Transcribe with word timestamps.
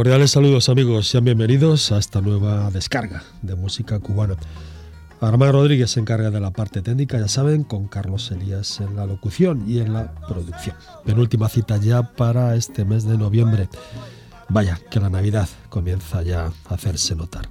Cordiales 0.00 0.30
saludos 0.30 0.70
amigos, 0.70 1.08
sean 1.08 1.24
bienvenidos 1.24 1.92
a 1.92 1.98
esta 1.98 2.22
nueva 2.22 2.70
descarga 2.70 3.22
de 3.42 3.54
música 3.54 3.98
cubana. 3.98 4.34
Armando 5.20 5.52
Rodríguez 5.52 5.90
se 5.90 6.00
encarga 6.00 6.30
de 6.30 6.40
la 6.40 6.52
parte 6.52 6.80
técnica, 6.80 7.18
ya 7.18 7.28
saben, 7.28 7.64
con 7.64 7.86
Carlos 7.86 8.30
Elías 8.30 8.80
en 8.80 8.96
la 8.96 9.04
locución 9.04 9.68
y 9.68 9.80
en 9.80 9.92
la 9.92 10.14
producción. 10.26 10.74
Penúltima 11.04 11.50
cita 11.50 11.76
ya 11.76 12.02
para 12.02 12.56
este 12.56 12.86
mes 12.86 13.04
de 13.04 13.18
noviembre. 13.18 13.68
Vaya, 14.48 14.80
que 14.90 15.00
la 15.00 15.10
Navidad 15.10 15.50
comienza 15.68 16.22
ya 16.22 16.46
a 16.46 16.74
hacerse 16.74 17.14
notar. 17.14 17.50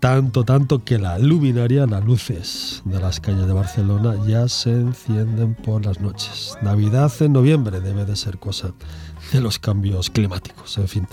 Tanto, 0.00 0.42
tanto 0.42 0.82
que 0.82 0.98
la 0.98 1.16
luminaria, 1.20 1.86
las 1.86 2.04
luces 2.04 2.82
de 2.84 2.98
las 2.98 3.20
calles 3.20 3.46
de 3.46 3.52
Barcelona 3.52 4.16
ya 4.26 4.48
se 4.48 4.72
encienden 4.72 5.54
por 5.54 5.86
las 5.86 6.00
noches. 6.00 6.58
Navidad 6.60 7.12
en 7.20 7.34
noviembre 7.34 7.78
debe 7.78 8.04
de 8.04 8.16
ser 8.16 8.38
cosa 8.38 8.72
de 9.32 9.40
los 9.40 9.60
cambios 9.60 10.10
climáticos. 10.10 10.76
En 10.78 10.88
fin, 10.88 11.06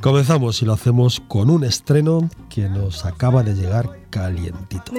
comenzamos 0.00 0.62
y 0.62 0.64
lo 0.64 0.72
hacemos 0.72 1.20
con 1.28 1.50
un 1.50 1.64
estreno 1.64 2.28
que 2.48 2.68
nos 2.68 3.04
acaba 3.04 3.42
de 3.42 3.54
llegar 3.54 3.90
calientito. 4.10 4.92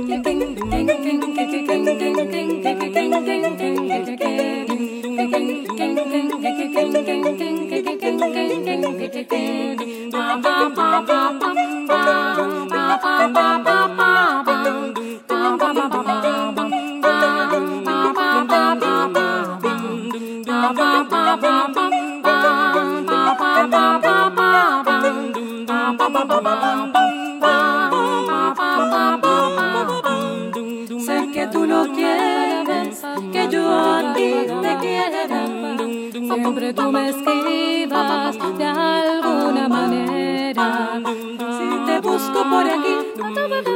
Siempre 36.49 36.73
tú 36.73 36.91
me 36.91 37.09
esquivas 37.09 38.35
de 38.57 38.65
alguna 38.65 39.69
manera. 39.69 40.99
Si 41.37 41.85
te 41.85 41.99
busco 41.99 42.43
por 42.49 42.65
aquí, 42.67 42.95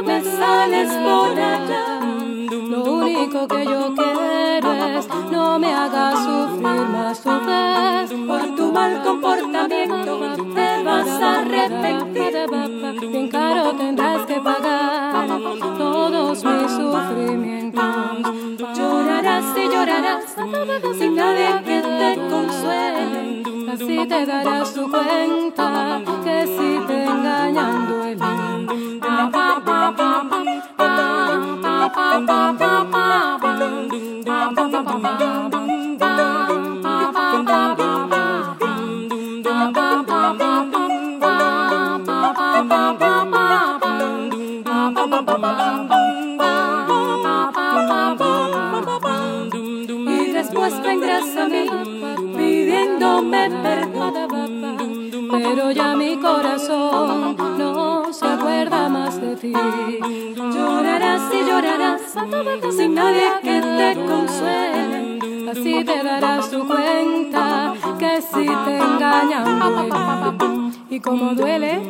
me 0.04 0.20
sales 0.20 0.92
por 0.92 1.38
allá. 1.38 2.03
Lo 2.74 2.82
único 2.82 3.46
que 3.46 3.64
yo 3.64 3.94
quiero 3.94 4.72
es 4.98 5.08
no 5.30 5.60
me 5.60 5.72
hagas 5.72 6.18
sufrir 6.24 6.88
más 6.88 7.20
tu 7.20 7.30
vez 7.30 8.12
por 8.26 8.56
tu 8.56 8.72
mal 8.72 9.00
comportamiento. 9.00 10.18
Te 10.56 10.82
vas 10.82 11.06
a 11.06 11.38
arrepentir. 11.38 12.32
Bien 13.12 13.28
caro 13.28 13.76
tendrás 13.76 14.26
que 14.26 14.40
pagar 14.40 15.28
todos 15.78 16.44
mis 16.44 16.72
sufrimientos. 16.72 17.84
Llorarás 18.76 19.44
y 19.56 19.68
llorarás 19.68 20.24
sin 20.98 21.14
nadie 21.14 21.62
que 21.64 21.80
te 21.80 22.28
consuele. 22.28 23.42
Así 23.72 24.08
te 24.08 24.26
darás 24.26 24.74
tu 24.74 24.90
cuenta 24.90 26.02
que 26.24 26.44
si 26.44 26.86
te 26.88 27.04
engañan 27.04 27.88
duele. 27.88 28.54
Y 50.06 50.32
después 50.32 50.82
vendrás 50.82 51.36
a 51.36 51.46
mí 51.48 51.66
pidiéndome 52.36 53.50
perdón. 53.62 54.12
Pero 55.30 55.70
ya 55.70 55.94
mi 55.94 56.16
corazón 56.16 57.43
sin 62.76 62.94
nadie 62.94 63.28
que 63.42 63.60
te 63.60 63.94
consuele. 64.06 65.50
Así 65.50 65.84
te 65.84 66.02
darás 66.02 66.50
tu 66.50 66.66
cuenta 66.66 67.74
que 67.98 68.22
si 68.22 68.46
te 68.46 68.76
engañan. 68.76 69.44
Y 70.90 71.00
como 71.00 71.34
duele, 71.34 71.80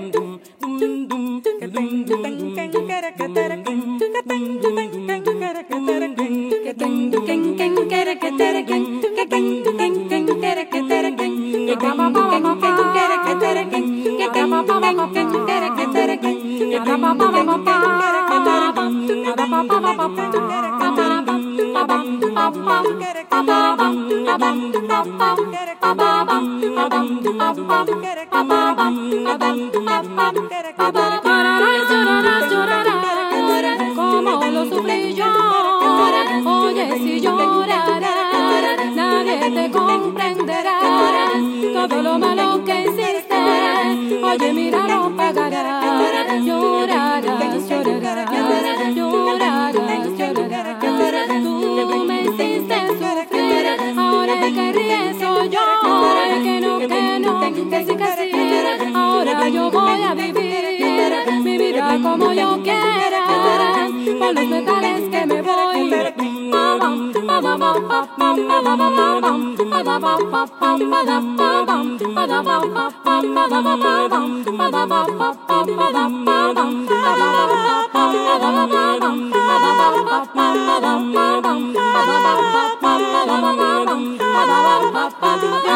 como 33.95 34.45
lo 34.47 34.65
sufrí. 34.67 35.15
Oye, 36.47 36.99
si 36.99 37.21
nadie 38.95 39.51
te 39.51 39.71
comprenderá. 39.71 40.81
Todo 41.73 42.03
lo 42.03 42.19
malo 42.19 42.65
que 42.65 42.83
hiciste, 42.83 43.37
oye, 44.23 44.53
mira, 44.53 44.87
lo 44.87 45.14
Con 64.25 64.35
los 64.37 64.47
metales 64.47 65.11
que 65.11 65.27
me 65.27 65.43
voy. 65.43 65.55
Llorarás, 65.65 66.15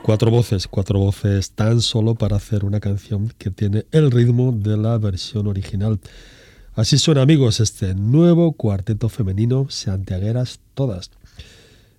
Cuatro 0.02 0.30
voces, 0.30 0.66
cuatro 0.66 0.98
voces 0.98 1.50
tan 1.50 1.82
solo 1.82 2.14
para 2.14 2.36
hacer 2.36 2.64
una 2.64 2.80
canción 2.80 3.30
que 3.36 3.50
tiene 3.50 3.84
el 3.92 4.10
ritmo 4.10 4.52
de 4.52 4.78
la 4.78 4.96
versión 4.96 5.46
original. 5.46 6.00
Así 6.74 6.96
suena 6.96 7.20
amigos 7.20 7.60
este 7.60 7.94
nuevo 7.94 8.52
cuarteto 8.52 9.10
femenino, 9.10 9.66
Santiagueras 9.68 10.60
todas. 10.72 11.10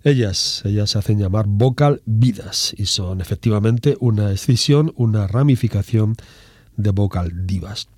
Ellas, 0.03 0.61
ellas 0.63 0.91
se 0.91 0.97
hacen 0.97 1.19
llamar 1.19 1.45
Vocal 1.47 2.01
Vidas 2.05 2.73
y 2.77 2.85
son 2.85 3.19
efectivamente 3.19 3.97
una 3.99 4.31
escisión, 4.31 4.93
una 4.95 5.27
ramificación 5.27 6.15
de 6.77 6.91
Vocal 6.91 7.45
Divas. 7.45 7.89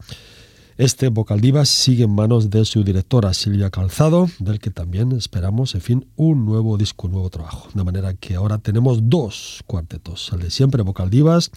Este 0.77 1.09
Vocal 1.09 1.41
Divas 1.41 1.69
sigue 1.69 2.05
en 2.05 2.15
manos 2.15 2.49
de 2.49 2.65
su 2.65 2.83
directora 2.83 3.35
Silvia 3.35 3.69
Calzado, 3.69 4.27
del 4.39 4.59
que 4.59 4.71
también 4.71 5.11
esperamos, 5.11 5.75
en 5.75 5.81
fin, 5.81 6.07
un 6.15 6.43
nuevo 6.43 6.75
disco, 6.75 7.05
un 7.05 7.13
nuevo 7.13 7.29
trabajo. 7.29 7.69
De 7.75 7.83
manera 7.83 8.15
que 8.15 8.33
ahora 8.33 8.57
tenemos 8.57 9.07
dos 9.07 9.61
cuartetos, 9.67 10.31
el 10.33 10.39
de 10.39 10.49
siempre 10.49 10.81
Vocal 10.81 11.11
Divas, 11.11 11.51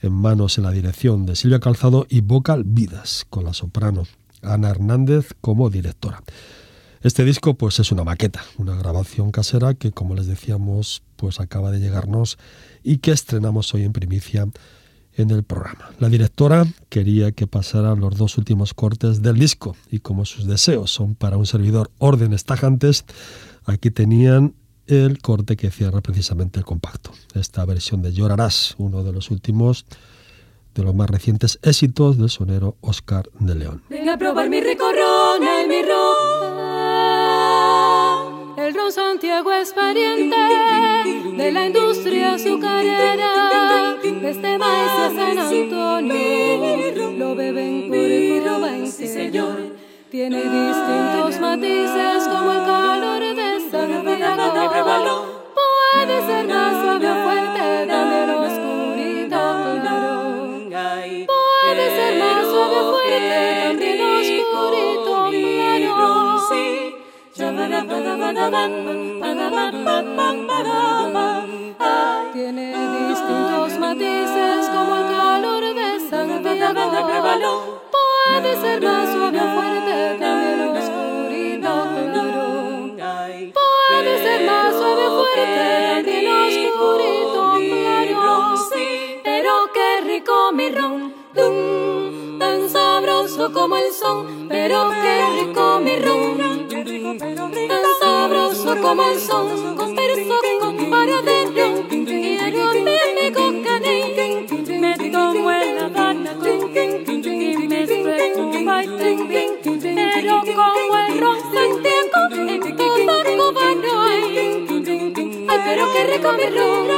en 0.00 0.12
manos 0.12 0.58
en 0.58 0.64
la 0.64 0.72
dirección 0.72 1.24
de 1.24 1.36
Silvia 1.36 1.60
Calzado, 1.60 2.04
y 2.08 2.20
Vocal 2.20 2.64
Vidas, 2.64 3.24
con 3.30 3.44
la 3.44 3.54
soprano 3.54 4.08
Ana 4.42 4.70
Hernández 4.70 5.34
como 5.40 5.70
directora. 5.70 6.20
Este 7.02 7.24
disco 7.24 7.54
pues 7.54 7.80
es 7.80 7.90
una 7.90 8.04
maqueta, 8.04 8.44
una 8.58 8.76
grabación 8.76 9.32
casera 9.32 9.74
que 9.74 9.90
como 9.90 10.14
les 10.14 10.28
decíamos 10.28 11.02
pues 11.16 11.40
acaba 11.40 11.72
de 11.72 11.80
llegarnos 11.80 12.38
y 12.84 12.98
que 12.98 13.10
estrenamos 13.10 13.74
hoy 13.74 13.82
en 13.82 13.92
primicia 13.92 14.46
en 15.14 15.30
el 15.30 15.42
programa. 15.42 15.90
La 15.98 16.08
directora 16.08 16.64
quería 16.88 17.32
que 17.32 17.48
pasaran 17.48 17.98
los 17.98 18.16
dos 18.16 18.38
últimos 18.38 18.72
cortes 18.72 19.20
del 19.20 19.36
disco 19.36 19.76
y 19.90 19.98
como 19.98 20.24
sus 20.24 20.46
deseos 20.46 20.92
son 20.92 21.16
para 21.16 21.36
un 21.36 21.46
servidor 21.46 21.90
órdenes 21.98 22.44
tajantes, 22.44 23.04
aquí 23.64 23.90
tenían 23.90 24.54
el 24.86 25.20
corte 25.20 25.56
que 25.56 25.72
cierra 25.72 26.02
precisamente 26.02 26.60
el 26.60 26.64
compacto. 26.64 27.10
Esta 27.34 27.64
versión 27.64 28.02
de 28.02 28.12
Llorarás, 28.12 28.76
uno 28.78 29.02
de 29.02 29.12
los 29.12 29.32
últimos 29.32 29.86
de 30.74 30.84
los 30.84 30.94
más 30.94 31.10
recientes 31.10 31.58
éxitos 31.62 32.16
del 32.16 32.30
sonero 32.30 32.76
Oscar 32.80 33.28
de 33.40 33.56
León. 33.56 33.82
Venga 33.90 34.14
a 34.14 34.18
probar 34.18 34.48
mi 34.48 34.60
rico 34.60 34.84
ron, 34.84 35.42
el 35.42 35.68
mi. 35.68 36.51
El 38.72 38.78
ron 38.78 38.90
Santiago 38.90 39.52
es 39.52 39.70
pariente 39.74 40.34
de 41.36 41.52
la 41.52 41.66
industria 41.66 42.32
azucarera. 42.32 43.98
Desde 44.02 44.56
maíz 44.56 44.92
a 44.92 45.10
San 45.14 45.38
Antonio 45.38 47.18
lo 47.18 47.34
beben 47.34 47.90
puro 47.90 48.86
sí 48.86 49.06
señor. 49.06 49.76
Tiene 50.10 50.38
distintos 50.38 51.38
matices 51.38 52.26
como 52.28 52.50
el 52.50 52.64
calor 52.64 53.20
de 53.20 53.60
Santiago. 53.70 55.26
Puede 55.92 56.26
ser 56.26 56.48
más 56.48 56.82
suave 56.82 57.10
o 57.10 57.24
fuerte, 57.24 57.86
también 57.88 58.30
oscurito 58.30 59.40
claro. 59.82 61.26
Puede 61.62 61.90
ser 61.90 62.18
más 62.18 62.46
suave 62.46 62.76
o 62.80 62.90
fuerte, 62.90 63.60
también 63.64 64.11
Tiene 72.32 72.66
distintos 73.08 73.78
matices 73.78 74.68
como 74.72 74.96
el 74.96 75.06
calor 75.16 75.74
de 75.74 76.00
Santiago. 76.08 77.82
Puede 78.26 78.56
ser 78.60 78.82
más 78.82 79.12
suave 79.12 79.40
o 79.40 79.42
fuerte, 79.54 80.16
también 80.20 80.60
oscurito 80.68 81.72
claro. 82.06 82.34
Puede 83.88 84.12
ser 84.22 84.40
más 84.46 84.72
suave 84.74 85.04
o 85.06 85.08
fuerte, 85.18 85.44
también 86.04 86.26
oscurito 86.46 87.42
claro. 87.68 88.22
Pero 89.24 89.52
qué 89.74 89.88
rico 90.06 90.52
mi 90.52 90.70
ron, 90.70 91.12
dum, 91.34 92.38
tan 92.38 92.68
sabroso 92.70 93.52
como 93.52 93.76
el 93.76 93.92
son. 93.92 94.48
Pero 94.48 94.90
qué 95.02 95.26
rico 95.40 95.80
mi 95.80 95.96
ron, 95.96 96.68
sabroso 98.32 98.76
como 98.80 99.02
el 99.02 99.20
son. 99.20 99.76
Con 99.76 99.94
verso 99.94 100.34
con 100.60 100.90
para 100.90 101.22
de 101.22 101.44
ron, 101.44 101.82
quiero 101.88 102.72
de 102.72 103.32
cocaine. 103.32 104.46
Me 104.80 105.10
tomo 105.10 105.50
en 105.50 105.76
la 105.76 105.84
Habana, 105.86 106.32
y 106.42 107.68
me 107.68 107.86
suelto 107.86 108.40
un 108.40 108.64
baile. 108.64 109.58
Pero 109.62 110.40
como 110.40 110.96
el 111.08 111.20
ron 111.20 111.38
Santiago, 111.52 112.20
en 112.32 112.76
toda 112.76 113.24
Cubano 113.24 114.02
hay. 114.02 114.66
Ay, 115.48 115.60
pero 115.64 115.92
qué 115.92 116.00
rico 116.04 116.32
mi 116.32 116.46
ron, 116.56 116.88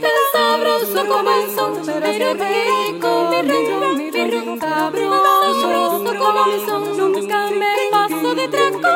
tan 0.00 0.18
sabroso 0.32 1.00
como 1.06 1.30
el 1.30 1.50
son. 1.54 1.72
Pero 1.86 2.28
rico 2.34 3.10
mi 3.30 3.38
ron, 3.48 3.96
mi 3.96 4.10
ron, 4.10 4.60
sabroso 4.60 6.10
como 6.18 6.40
el 6.46 6.60
son. 6.66 6.82
Nunca 7.12 7.50
me 7.50 7.72
paso 7.90 8.34
de 8.34 8.48
trago, 8.48 8.92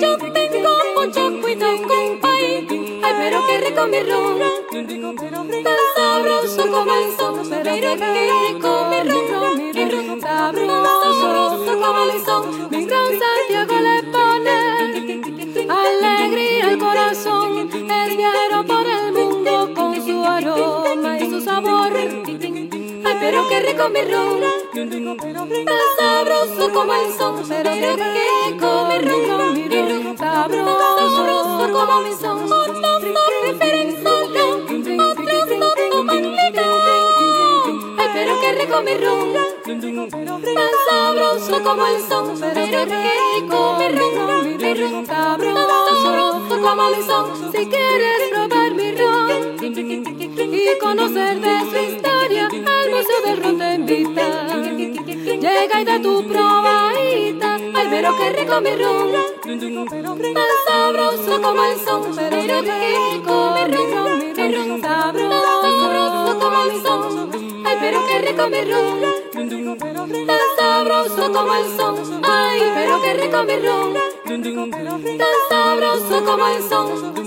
yo 0.00 0.33
rico 3.74 3.86
mi 3.88 4.00
ron, 4.02 4.38
tan 5.64 5.76
sabroso 5.96 6.70
como 6.70 6.94
el 6.94 7.16
son. 7.16 7.50
Pero 7.50 7.72
qué 7.72 8.32
rico 8.48 8.70
mi 8.90 9.00
ron, 9.10 10.20
sabroso 10.20 11.80
como 11.80 12.04
el 12.04 12.24
son. 12.24 12.70
Mi 12.70 12.86
ron 12.86 13.10
Santiago 13.20 13.76
le 13.80 14.02
pone 14.12 14.56
alegría 15.68 16.68
al 16.68 16.78
corazón. 16.78 17.68
Es 17.72 18.16
viajero 18.16 18.64
por 18.64 18.86
el 18.86 19.12
mundo 19.12 19.74
con 19.74 20.06
su 20.06 20.24
aroma 20.24 21.18
y 21.18 21.30
su 21.30 21.40
sabor. 21.40 21.92
Ay, 21.96 23.16
pero 23.20 23.48
qué 23.48 23.60
rico 23.60 23.88
mi 23.88 24.02
ron, 24.02 24.40
tan 25.64 25.78
sabroso 25.98 26.72
como 26.72 26.94
el 26.94 27.12
son. 27.12 27.42
Pero 27.48 27.70
qué 27.72 27.96
rico 28.46 28.86
mi 28.88 28.98
ron, 28.98 29.54
mi 29.54 29.68
ron, 29.68 30.16
sabroso 30.16 31.72
como 31.72 32.00
mi 32.02 32.12
son. 32.12 32.43
Rico 38.64 38.80
mi 38.80 38.94
ron, 38.94 39.34
tan 39.62 40.70
sabroso 40.88 41.62
como 41.62 41.86
el 41.86 42.00
son. 42.08 42.40
Pero 42.40 42.86
qué 42.86 43.12
rico 43.36 43.76
mi 43.78 43.88
ron, 43.88 44.56
mi 44.56 44.74
ron, 44.74 45.06
sabroso 45.06 46.62
como 46.62 46.88
mi 46.88 47.02
son. 47.02 47.52
Si 47.52 47.66
quieres 47.66 48.30
probar 48.32 48.72
mi 48.72 48.92
ron 48.92 49.56
y 49.60 50.78
conocer 50.80 51.40
de 51.40 51.60
su 51.60 51.76
historia, 51.92 52.48
el 52.50 52.90
Museo 52.90 53.20
del 53.26 53.42
Ron 53.42 53.58
te 53.58 53.74
invita. 53.74 54.26
Llega 55.26 55.80
y 55.82 55.84
da 55.84 56.00
tu 56.00 56.26
probadita, 56.26 57.56
ay, 57.56 57.86
pero 57.90 58.16
qué 58.16 58.30
rico 58.30 58.60
mi 58.62 58.76
ron, 58.76 59.12
tan 59.42 60.50
sabroso 60.66 61.42
como 61.42 61.64
el 61.64 61.78
son. 61.80 62.16
Pero 62.16 62.62
qué 62.62 62.98
rico 63.12 63.63
pero 67.84 68.06
qué 68.06 68.18
rico 68.18 68.48
mi 68.48 68.64
ron, 68.64 70.26
tan 70.26 70.38
sabroso 70.56 71.32
como 71.32 71.54
el 71.54 71.76
son. 71.76 72.24
Ay, 72.24 72.62
pero 72.74 73.02
qué 73.02 73.14
rico 73.14 73.44
mi 73.44 73.56
ron, 73.56 73.94
tan 75.18 75.34
sabroso 75.50 76.24
como 76.24 76.46
el 76.48 76.62
son. 76.62 77.24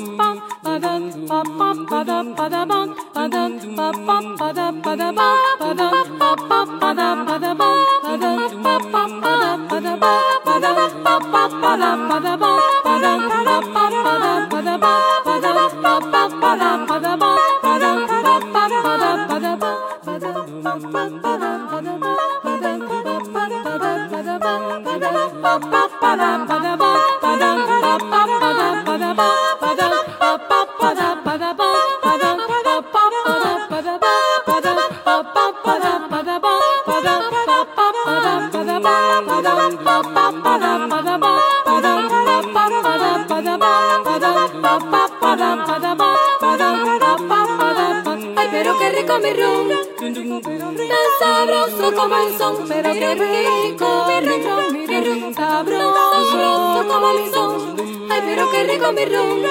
Pero 52.77 52.93
qué 52.93 53.15
rico 53.15 54.05
mi 54.07 54.27
ron, 54.27 54.74
mi 54.74 55.22
ron, 55.22 55.34
sabroso 55.34 56.88
como 56.88 57.13
mi 57.13 57.31
son. 57.34 57.75
pero 58.07 58.51
qué 58.51 58.63
rico 58.63 58.93
mi 58.93 59.05
ron. 59.05 59.41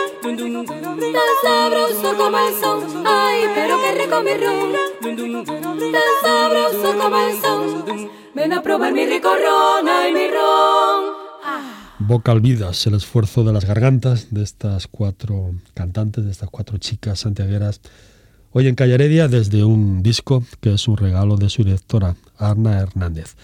Tan 1.12 1.33
sabroso 1.42 2.16
como 2.16 2.38
el 2.38 2.54
son. 2.61 3.06
Ay, 3.06 3.40
pero 3.54 3.76
qué 3.83 3.90
rico 4.00 4.23
mi 4.23 4.35
ron. 4.35 4.73
Tan 5.92 6.12
sabroso 6.23 6.99
como 6.99 7.18
el 7.18 7.40
son. 7.40 8.11
Ven 8.35 8.52
a 8.52 8.62
probar 8.62 8.92
mi 8.92 9.06
rico 9.06 9.28
ron, 9.28 9.88
ay, 9.88 10.12
mi 10.12 10.28
ron. 10.28 11.16
Vocal 11.99 12.40
Vidas, 12.40 12.87
el 12.87 12.95
esfuerzo 12.95 13.42
de 13.42 13.52
las 13.52 13.64
gargantas 13.64 14.28
de 14.30 14.45
estas 14.45 14.87
cuatro 14.87 15.52
cantantes, 15.75 16.25
de 16.25 16.30
estas 16.30 16.50
cuatro 16.50 16.78
chicas 16.78 17.21
santiagueras, 17.21 17.80
hoy 18.52 18.68
en 18.68 18.75
Calle 18.75 18.95
Heredia 18.95 19.26
desde 19.28 19.64
un 19.64 20.02
disco 20.02 20.45
que 20.61 20.75
es 20.75 20.87
un 20.87 20.99
regalo 20.99 21.37
de 21.37 21.49
su 21.49 21.64
directora, 21.64 22.14
Arna 22.38 22.78
Hernández. 22.78 23.37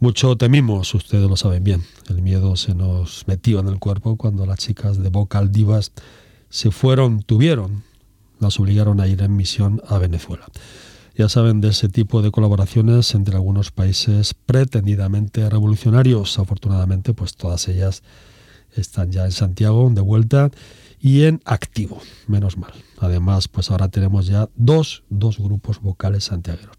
Mucho 0.00 0.36
temimos, 0.36 0.94
ustedes 0.94 1.28
lo 1.28 1.36
saben 1.36 1.64
bien, 1.64 1.82
el 2.08 2.20
miedo 2.20 2.56
se 2.56 2.74
nos 2.74 3.26
metió 3.26 3.60
en 3.60 3.68
el 3.68 3.78
cuerpo 3.78 4.16
cuando 4.16 4.44
las 4.44 4.58
chicas 4.58 5.02
de 5.02 5.08
Vocal 5.08 5.50
Divas 5.50 5.92
se 6.50 6.70
fueron, 6.70 7.22
tuvieron, 7.22 7.84
las 8.38 8.60
obligaron 8.60 9.00
a 9.00 9.08
ir 9.08 9.22
en 9.22 9.36
misión 9.36 9.80
a 9.88 9.98
Venezuela. 9.98 10.46
Ya 11.16 11.28
saben 11.28 11.60
de 11.60 11.68
ese 11.68 11.88
tipo 11.88 12.22
de 12.22 12.32
colaboraciones 12.32 13.14
entre 13.14 13.36
algunos 13.36 13.70
países 13.70 14.34
pretendidamente 14.34 15.48
revolucionarios. 15.48 16.40
Afortunadamente, 16.40 17.14
pues 17.14 17.36
todas 17.36 17.68
ellas 17.68 18.02
están 18.74 19.12
ya 19.12 19.24
en 19.24 19.30
Santiago 19.30 19.88
de 19.90 20.00
vuelta 20.00 20.50
y 21.00 21.24
en 21.24 21.40
activo, 21.44 22.00
menos 22.26 22.56
mal. 22.56 22.72
Además, 22.98 23.46
pues 23.46 23.70
ahora 23.70 23.88
tenemos 23.90 24.26
ya 24.26 24.48
dos, 24.56 25.04
dos 25.08 25.38
grupos 25.38 25.80
vocales 25.80 26.24
santiagueros. 26.24 26.76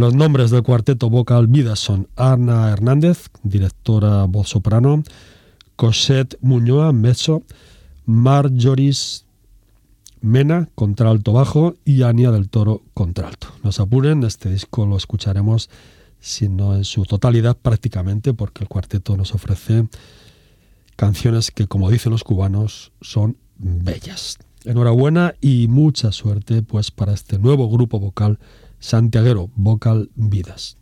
Los 0.00 0.14
nombres 0.14 0.50
del 0.50 0.62
cuarteto 0.62 1.10
vocal 1.10 1.46
Vida 1.46 1.76
son 1.76 2.08
Ana 2.16 2.70
Hernández, 2.70 3.28
directora 3.42 4.24
voz 4.24 4.48
soprano, 4.48 5.02
Cosette 5.76 6.38
Muñoa, 6.40 6.90
mezzo, 6.94 7.42
Marjoris 8.06 9.26
Mena, 10.22 10.70
contralto 10.74 11.34
bajo 11.34 11.74
y 11.84 12.00
Ania 12.00 12.30
del 12.30 12.48
Toro, 12.48 12.80
contralto. 12.94 13.48
No 13.62 13.72
se 13.72 13.82
apuren, 13.82 14.24
este 14.24 14.48
disco 14.48 14.86
lo 14.86 14.96
escucharemos, 14.96 15.68
sino 16.18 16.74
en 16.76 16.84
su 16.84 17.04
totalidad 17.04 17.58
prácticamente, 17.58 18.32
porque 18.32 18.64
el 18.64 18.68
cuarteto 18.68 19.18
nos 19.18 19.34
ofrece 19.34 19.86
canciones 20.96 21.50
que, 21.50 21.66
como 21.66 21.90
dicen 21.90 22.10
los 22.10 22.24
cubanos, 22.24 22.92
son 23.02 23.36
bellas. 23.58 24.38
Enhorabuena 24.64 25.34
y 25.42 25.68
mucha 25.68 26.10
suerte 26.10 26.62
pues 26.62 26.90
para 26.90 27.12
este 27.12 27.38
nuevo 27.38 27.68
grupo 27.68 28.00
vocal 28.00 28.38
santiaguero, 28.80 29.50
Vocal 29.54 30.10
Vidas. 30.16 30.76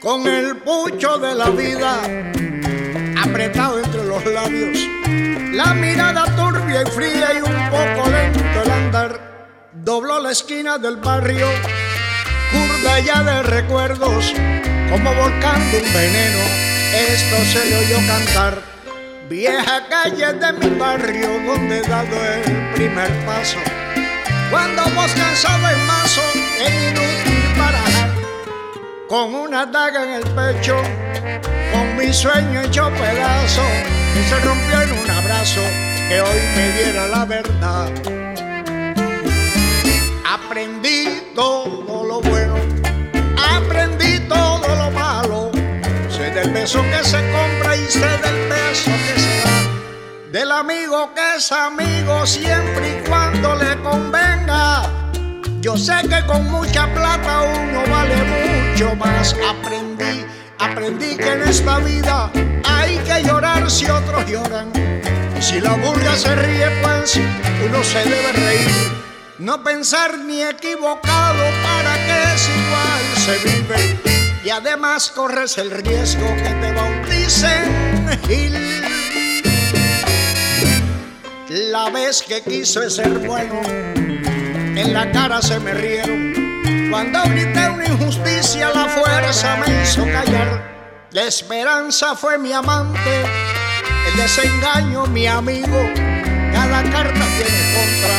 con 0.00 0.26
el 0.26 0.56
pucho 0.58 1.18
de 1.18 1.34
la 1.34 1.50
vida 1.50 2.00
apretado 3.22 3.78
entre 3.78 4.04
los 4.04 4.24
labios, 4.24 4.78
la 5.52 5.74
mirada 5.74 6.24
turbia 6.34 6.82
y 6.82 6.90
fría 6.90 7.28
y 7.34 7.42
un 7.42 7.70
poco 7.70 8.08
lento 8.08 8.62
el 8.64 8.70
andar, 8.70 9.68
dobló 9.74 10.18
la 10.20 10.30
esquina 10.30 10.78
del 10.78 10.96
barrio, 10.96 11.46
curda 12.78 13.00
ya 13.00 13.22
de 13.22 13.42
recuerdos, 13.42 14.34
como 14.90 15.14
volcando 15.14 15.78
un 15.78 15.92
veneno, 15.92 16.44
esto 16.94 17.36
se 17.52 17.64
le 17.66 17.76
oyó 17.76 18.06
cantar. 18.06 18.62
Vieja 19.28 19.86
calle 19.88 20.32
de 20.32 20.52
mi 20.52 20.78
barrio 20.78 21.28
donde 21.46 21.78
he 21.78 21.82
dado 21.82 22.16
el 22.34 22.74
primer 22.74 23.10
paso, 23.26 23.58
cuando 24.50 24.82
vos 24.94 25.12
cansado 25.12 25.68
en 25.68 25.86
mazo, 25.86 26.22
en 26.66 26.90
inútil 26.90 27.38
con 29.08 29.34
una 29.34 29.64
daga 29.64 30.04
en 30.04 30.22
el 30.22 30.24
pecho, 30.34 30.76
con 31.72 31.96
mi 31.96 32.12
sueño 32.12 32.60
hecho 32.60 32.90
pedazo, 32.90 33.62
que 34.12 34.22
se 34.22 34.38
rompió 34.40 34.82
en 34.82 34.92
un 34.92 35.10
abrazo 35.10 35.62
que 36.08 36.20
hoy 36.20 36.40
me 36.54 36.72
diera 36.72 37.06
la 37.06 37.24
verdad. 37.24 37.90
Aprendí 40.26 41.32
todo 41.34 42.04
lo 42.04 42.20
bueno, 42.20 42.56
aprendí 43.68 44.18
todo 44.28 44.66
lo 44.66 44.90
malo, 44.90 45.50
sé 46.08 46.30
del 46.30 46.50
beso 46.50 46.82
que 46.82 47.04
se 47.04 47.20
compra 47.30 47.76
y 47.76 47.86
sé 47.86 48.00
del 48.00 48.48
beso 48.48 48.90
que 48.90 49.20
se 49.20 49.42
da, 49.44 50.30
del 50.32 50.52
amigo 50.52 51.12
que 51.14 51.36
es 51.36 51.52
amigo 51.52 52.26
siempre 52.26 52.88
y 52.88 53.08
cuando 53.08 53.54
le 53.56 53.76
convenga 53.82 54.98
yo 55.60 55.76
sé 55.76 55.96
que 56.08 56.24
con 56.26 56.50
mucha 56.50 56.86
plata 56.94 57.42
uno 57.42 57.82
vale 57.90 58.16
mucho 58.32 58.94
más. 58.94 59.34
Aprendí, 59.46 60.24
aprendí 60.58 61.16
que 61.16 61.32
en 61.32 61.42
esta 61.42 61.78
vida 61.80 62.30
hay 62.64 62.96
que 62.98 63.24
llorar 63.24 63.68
si 63.68 63.86
otros 63.90 64.24
lloran. 64.26 64.72
Si 65.40 65.60
la 65.60 65.74
burga 65.74 66.16
se 66.16 66.34
ríe, 66.36 66.70
pues 66.80 67.16
uno 67.66 67.82
se 67.82 67.98
debe 67.98 68.32
reír. 68.32 68.70
No 69.40 69.62
pensar 69.64 70.16
ni 70.18 70.42
equivocado 70.42 71.44
para 71.62 71.94
que 72.06 72.34
es 72.34 72.48
igual 72.48 72.87
se 73.28 73.48
vive. 73.48 73.98
Y 74.44 74.50
además 74.50 75.10
corres 75.10 75.58
el 75.58 75.70
riesgo 75.70 76.26
que 76.36 76.50
te 76.60 76.72
bauticen 76.72 78.08
Gil. 78.26 78.54
La 81.70 81.90
vez 81.90 82.22
que 82.22 82.42
quiso 82.42 82.88
ser 82.88 83.18
bueno 83.18 83.60
en 83.66 84.94
la 84.94 85.10
cara 85.10 85.42
se 85.42 85.58
me 85.58 85.74
rieron. 85.74 86.34
Cuando 86.90 87.22
grité 87.24 87.68
una 87.68 87.86
injusticia, 87.86 88.70
la 88.70 88.86
fuerza 88.86 89.56
me 89.56 89.82
hizo 89.82 90.04
callar. 90.04 91.08
La 91.10 91.24
esperanza 91.24 92.14
fue 92.14 92.38
mi 92.38 92.52
amante, 92.52 93.24
el 94.08 94.16
desengaño 94.16 95.06
mi 95.06 95.26
amigo. 95.26 95.78
Cada 96.52 96.82
carta 96.84 97.26
tiene 97.36 97.62
contra 97.74 98.14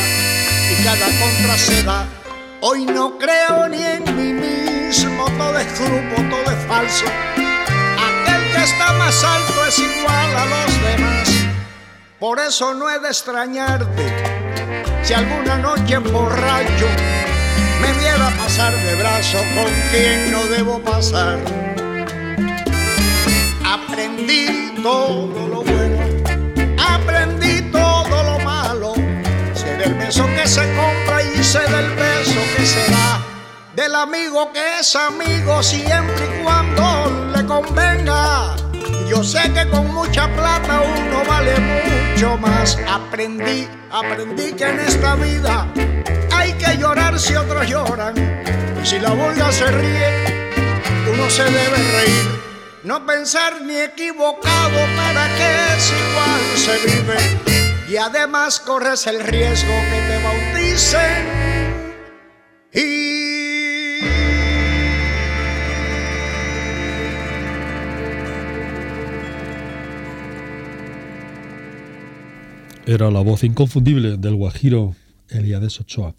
y 0.70 0.84
cada 0.84 1.06
contra 1.18 1.58
se 1.58 1.82
da. 1.82 2.06
Hoy 2.60 2.84
no 2.84 3.16
creo 3.16 3.68
ni 3.68 3.82
en 3.82 4.04
mí 4.16 4.32
mismo, 4.34 4.59
todo 4.92 5.56
es 5.58 5.78
grupo, 5.78 6.16
todo 6.28 6.52
es 6.52 6.66
falso. 6.66 7.04
Aquel 7.36 8.52
que 8.52 8.64
está 8.64 8.92
más 8.94 9.22
alto 9.22 9.66
es 9.66 9.78
igual 9.78 10.36
a 10.36 10.44
los 10.46 10.82
demás. 10.82 11.28
Por 12.18 12.40
eso 12.40 12.74
no 12.74 12.90
he 12.90 12.98
de 12.98 13.08
extrañarte 13.08 14.04
si 15.02 15.14
alguna 15.14 15.58
noche 15.58 15.98
borracho 15.98 16.88
me 17.80 17.92
viera 18.00 18.30
pasar 18.36 18.74
de 18.74 18.96
brazo 18.96 19.38
con 19.54 19.72
quien 19.92 20.32
no 20.32 20.44
debo 20.46 20.80
pasar. 20.80 21.38
Aprendí 23.64 24.74
todo 24.82 25.46
lo 25.46 25.62
bueno, 25.62 25.98
aprendí 26.76 27.62
todo 27.70 28.22
lo 28.24 28.40
malo. 28.40 28.94
Sé 29.54 29.76
del 29.76 29.94
beso 29.94 30.26
que 30.26 30.48
se 30.48 30.62
compra 30.74 31.22
y 31.22 31.44
sé 31.44 31.60
del 31.60 31.90
beso. 31.94 32.09
Del 33.74 33.94
amigo 33.94 34.52
que 34.52 34.80
es 34.80 34.96
amigo 34.96 35.62
siempre 35.62 36.26
y 36.26 36.42
cuando 36.42 37.30
le 37.34 37.46
convenga. 37.46 38.56
Yo 39.08 39.22
sé 39.22 39.52
que 39.52 39.68
con 39.70 39.94
mucha 39.94 40.26
plata 40.34 40.80
uno 40.80 41.22
vale 41.24 41.54
mucho 41.60 42.36
más. 42.36 42.76
Aprendí, 42.88 43.68
aprendí 43.92 44.52
que 44.54 44.64
en 44.64 44.80
esta 44.80 45.14
vida 45.14 45.68
hay 46.32 46.52
que 46.54 46.78
llorar 46.78 47.18
si 47.20 47.36
otros 47.36 47.68
lloran. 47.68 48.14
Y 48.82 48.86
si 48.86 48.98
la 48.98 49.10
vulga 49.10 49.52
se 49.52 49.70
ríe, 49.70 50.52
uno 51.12 51.30
se 51.30 51.44
debe 51.44 51.76
reír. 51.76 52.40
No 52.82 53.06
pensar 53.06 53.60
ni 53.62 53.76
equivocado 53.76 54.80
para 54.96 55.28
que 55.36 55.76
es 55.76 55.92
igual 55.92 56.40
se 56.56 56.78
vive. 56.88 57.18
Y 57.88 57.96
además 57.96 58.58
corres 58.58 59.06
el 59.06 59.20
riesgo 59.20 59.74
que 59.90 60.00
te 60.08 60.18
bauticen. 60.24 61.40
Y 62.72 63.19
era 72.92 73.08
la 73.08 73.20
voz 73.20 73.44
inconfundible 73.44 74.16
del 74.16 74.34
guajiro 74.34 74.96
Eliades 75.28 75.78
Ochoa. 75.80 76.16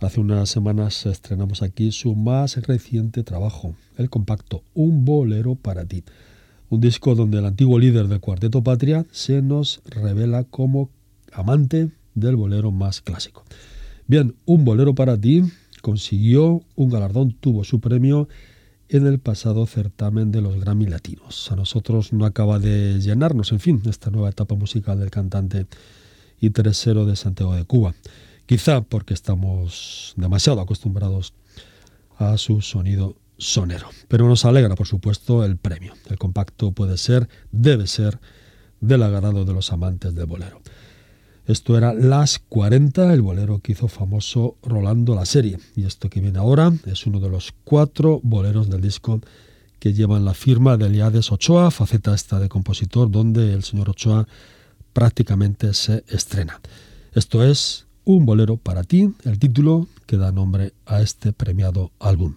Hace 0.00 0.18
unas 0.18 0.50
semanas 0.50 1.06
estrenamos 1.06 1.62
aquí 1.62 1.92
su 1.92 2.16
más 2.16 2.56
reciente 2.66 3.22
trabajo, 3.22 3.76
el 3.96 4.10
compacto 4.10 4.64
Un 4.74 5.04
bolero 5.04 5.54
para 5.54 5.84
ti, 5.84 6.02
un 6.70 6.80
disco 6.80 7.14
donde 7.14 7.38
el 7.38 7.46
antiguo 7.46 7.78
líder 7.78 8.08
del 8.08 8.18
Cuarteto 8.18 8.64
Patria 8.64 9.06
se 9.12 9.42
nos 9.42 9.80
revela 9.84 10.42
como 10.42 10.90
amante 11.30 11.92
del 12.16 12.34
bolero 12.34 12.72
más 12.72 13.00
clásico. 13.00 13.44
Bien, 14.08 14.34
Un 14.44 14.64
bolero 14.64 14.96
para 14.96 15.16
ti 15.16 15.44
consiguió 15.82 16.64
un 16.74 16.90
galardón, 16.90 17.30
tuvo 17.30 17.62
su 17.62 17.78
premio 17.78 18.28
en 18.88 19.06
el 19.06 19.20
pasado 19.20 19.66
certamen 19.66 20.32
de 20.32 20.40
los 20.40 20.58
Grammy 20.58 20.86
Latinos. 20.86 21.52
A 21.52 21.54
nosotros 21.54 22.12
no 22.12 22.24
acaba 22.24 22.58
de 22.58 22.98
llenarnos, 22.98 23.52
en 23.52 23.60
fin, 23.60 23.82
esta 23.88 24.10
nueva 24.10 24.30
etapa 24.30 24.56
musical 24.56 24.98
del 24.98 25.12
cantante 25.12 25.66
y 26.40 26.50
Teresero 26.50 27.06
de 27.06 27.16
Santiago 27.16 27.54
de 27.54 27.64
Cuba. 27.64 27.94
Quizá 28.46 28.80
porque 28.80 29.14
estamos 29.14 30.14
demasiado 30.16 30.60
acostumbrados 30.60 31.34
a 32.16 32.38
su 32.38 32.60
sonido 32.60 33.16
sonero. 33.36 33.88
Pero 34.08 34.26
nos 34.26 34.44
alegra, 34.44 34.74
por 34.74 34.86
supuesto, 34.86 35.44
el 35.44 35.56
premio. 35.56 35.94
El 36.08 36.18
compacto 36.18 36.72
puede 36.72 36.96
ser, 36.96 37.28
debe 37.52 37.86
ser, 37.86 38.18
del 38.80 39.02
agrado 39.02 39.44
de 39.44 39.52
los 39.52 39.72
amantes 39.72 40.14
del 40.14 40.26
bolero. 40.26 40.60
Esto 41.46 41.78
era 41.78 41.94
Las 41.94 42.38
40, 42.38 43.12
el 43.14 43.22
bolero 43.22 43.60
que 43.60 43.72
hizo 43.72 43.88
famoso 43.88 44.56
Rolando 44.62 45.14
la 45.14 45.24
serie. 45.24 45.58
Y 45.74 45.84
esto 45.84 46.10
que 46.10 46.20
viene 46.20 46.38
ahora 46.38 46.72
es 46.84 47.06
uno 47.06 47.20
de 47.20 47.30
los 47.30 47.54
cuatro 47.64 48.20
boleros 48.22 48.68
del 48.68 48.82
disco 48.82 49.20
que 49.78 49.94
llevan 49.94 50.24
la 50.24 50.34
firma 50.34 50.76
de 50.76 50.86
Eliades 50.86 51.32
Ochoa, 51.32 51.70
faceta 51.70 52.14
esta 52.14 52.38
de 52.38 52.48
compositor, 52.48 53.10
donde 53.10 53.54
el 53.54 53.62
señor 53.62 53.90
Ochoa 53.90 54.26
prácticamente 54.98 55.74
se 55.74 56.02
estrena. 56.08 56.60
Esto 57.12 57.44
es 57.44 57.86
Un 58.04 58.26
bolero 58.26 58.56
para 58.56 58.82
ti, 58.82 59.14
el 59.22 59.38
título 59.38 59.86
que 60.06 60.16
da 60.16 60.32
nombre 60.32 60.72
a 60.86 61.02
este 61.02 61.32
premiado 61.32 61.92
álbum. 62.00 62.34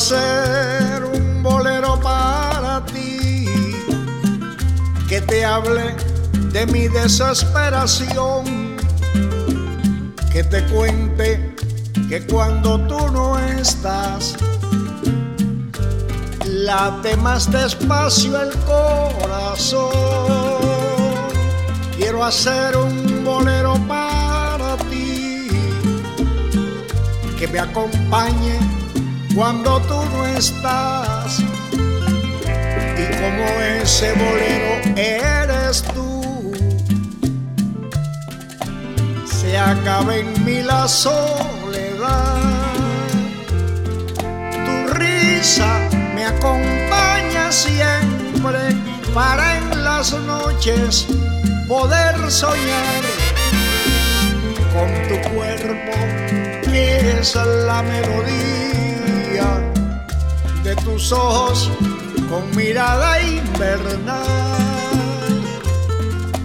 Hacer 0.00 1.04
un 1.04 1.42
bolero 1.42 2.00
para 2.00 2.82
ti, 2.86 3.44
que 5.06 5.20
te 5.20 5.44
hable 5.44 5.94
de 6.52 6.64
mi 6.68 6.88
desesperación, 6.88 8.78
que 10.32 10.42
te 10.42 10.64
cuente 10.68 11.54
que 12.08 12.26
cuando 12.26 12.80
tú 12.86 13.08
no 13.12 13.38
estás, 13.38 14.36
late 16.46 17.14
más 17.18 17.52
despacio 17.52 18.40
el 18.40 18.56
corazón. 18.60 19.90
Quiero 21.98 22.24
hacer 22.24 22.74
un 22.74 23.22
bolero 23.22 23.74
para 23.86 24.78
ti, 24.88 25.46
que 27.38 27.46
me 27.48 27.58
acompañe 27.58 28.69
cuando 29.34 29.80
tú 29.82 30.02
no 30.12 30.26
estás. 30.26 31.40
Y 31.40 33.04
como 33.20 33.44
ese 33.80 34.12
bolero 34.12 34.96
eres 34.96 35.82
tú, 35.94 36.52
se 39.26 39.58
acaba 39.58 40.16
en 40.16 40.44
mí 40.44 40.62
la 40.62 40.86
soledad. 40.88 42.36
Tu 44.64 44.94
risa 44.94 45.88
me 46.14 46.26
acompaña 46.26 47.50
siempre 47.50 48.76
para 49.14 49.58
en 49.58 49.84
las 49.84 50.12
noches 50.12 51.06
poder 51.66 52.30
soñar 52.30 53.02
con 54.72 54.88
tu 55.08 55.28
cuerpo 55.30 55.92
que 56.64 57.18
es 57.18 57.34
la 57.34 57.82
melodía 57.82 58.89
de 60.70 60.76
tus 60.82 61.10
ojos 61.10 61.68
con 62.28 62.56
mirada 62.56 63.20
invernal. 63.20 64.22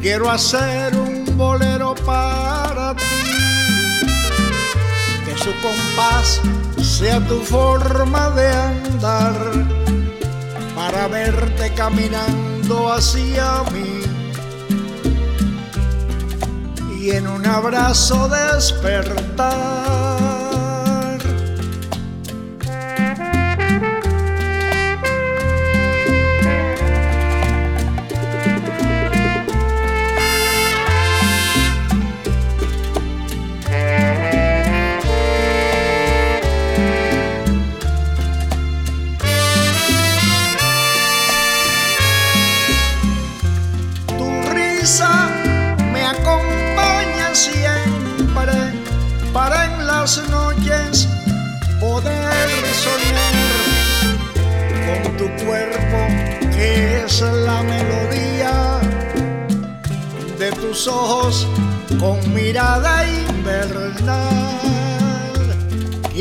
Quiero 0.01 0.31
hacer 0.31 0.97
un 0.97 1.37
bolero 1.37 1.93
para 1.93 2.95
ti, 2.95 3.03
que 5.25 5.37
su 5.37 5.51
compás 5.61 6.41
sea 6.81 7.19
tu 7.27 7.39
forma 7.41 8.31
de 8.31 8.47
andar, 8.49 9.35
para 10.75 11.07
verte 11.07 11.71
caminando 11.75 12.91
hacia 12.91 13.61
mí. 13.73 14.01
Y 16.99 17.11
en 17.11 17.27
un 17.27 17.45
abrazo 17.45 18.27
despertar 18.27 20.14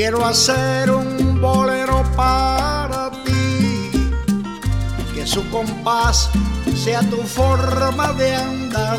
Quiero 0.07 0.21
hacer 0.27 0.91
un 0.91 1.41
bolero 1.41 2.05
para 2.15 3.11
ti, 3.25 3.91
que 5.15 5.27
su 5.27 5.49
compás 5.49 6.29
sea 6.77 7.01
tu 7.09 7.23
forma 7.23 8.13
de 8.13 8.35
andar, 8.35 8.99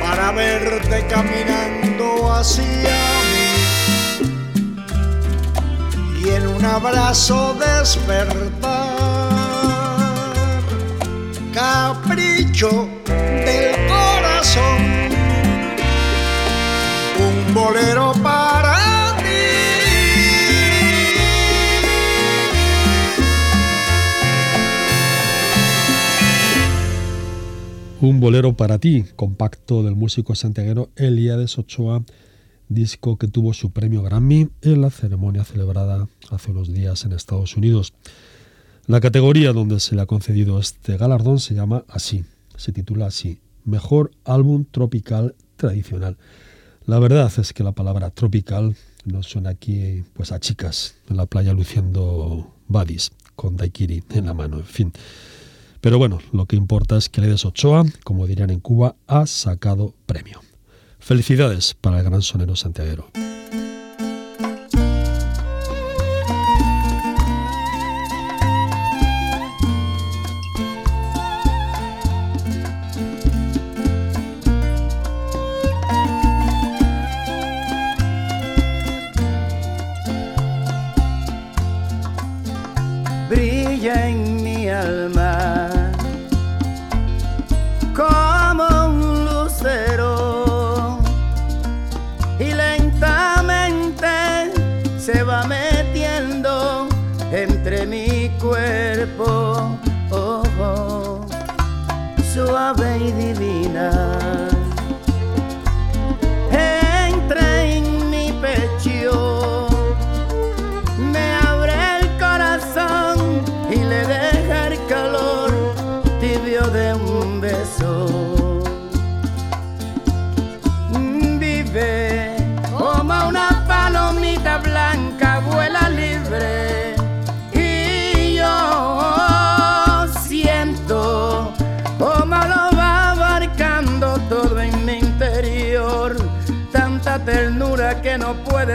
para 0.00 0.30
verte 0.30 1.04
caminando 1.08 2.32
hacia 2.32 2.96
mí. 3.32 4.30
Y 6.24 6.28
en 6.28 6.46
un 6.46 6.64
abrazo 6.64 7.56
despertar. 7.58 8.92
Capricho 11.52 12.88
del 13.08 13.88
corazón, 13.88 14.78
un 17.18 17.52
bolero 17.52 18.12
para 18.22 18.71
Un 28.02 28.18
bolero 28.18 28.56
para 28.56 28.80
ti, 28.80 29.04
compacto 29.14 29.84
del 29.84 29.94
músico 29.94 30.34
santiaguero 30.34 30.90
Elías 30.96 31.56
Ochoa, 31.56 32.02
disco 32.68 33.16
que 33.16 33.28
tuvo 33.28 33.54
su 33.54 33.70
premio 33.70 34.02
Grammy 34.02 34.48
en 34.60 34.80
la 34.80 34.90
ceremonia 34.90 35.44
celebrada 35.44 36.08
hace 36.28 36.50
unos 36.50 36.72
días 36.72 37.04
en 37.04 37.12
Estados 37.12 37.56
Unidos. 37.56 37.94
La 38.88 39.00
categoría 39.00 39.52
donde 39.52 39.78
se 39.78 39.94
le 39.94 40.02
ha 40.02 40.06
concedido 40.06 40.58
este 40.58 40.96
galardón 40.96 41.38
se 41.38 41.54
llama 41.54 41.84
así, 41.88 42.24
se 42.56 42.72
titula 42.72 43.06
así, 43.06 43.38
Mejor 43.64 44.10
álbum 44.24 44.64
tropical 44.68 45.36
tradicional. 45.56 46.16
La 46.86 46.98
verdad 46.98 47.32
es 47.38 47.52
que 47.52 47.62
la 47.62 47.70
palabra 47.70 48.10
tropical 48.10 48.74
nos 49.04 49.26
suena 49.28 49.50
aquí 49.50 50.02
pues 50.14 50.32
a 50.32 50.40
chicas 50.40 50.96
en 51.08 51.18
la 51.18 51.26
playa 51.26 51.52
luciendo 51.52 52.52
badis 52.66 53.12
con 53.36 53.56
daiquiri 53.56 54.02
en 54.10 54.26
la 54.26 54.34
mano, 54.34 54.58
en 54.58 54.64
fin. 54.64 54.92
Pero 55.82 55.98
bueno, 55.98 56.20
lo 56.30 56.46
que 56.46 56.54
importa 56.54 56.96
es 56.96 57.08
que 57.08 57.20
Ledes 57.20 57.44
Ochoa, 57.44 57.84
como 58.04 58.28
dirían 58.28 58.50
en 58.50 58.60
Cuba, 58.60 58.94
ha 59.08 59.26
sacado 59.26 59.94
premio. 60.06 60.40
Felicidades 61.00 61.74
para 61.74 61.98
el 61.98 62.04
gran 62.04 62.22
sonero 62.22 62.54
santiaguero. 62.54 63.10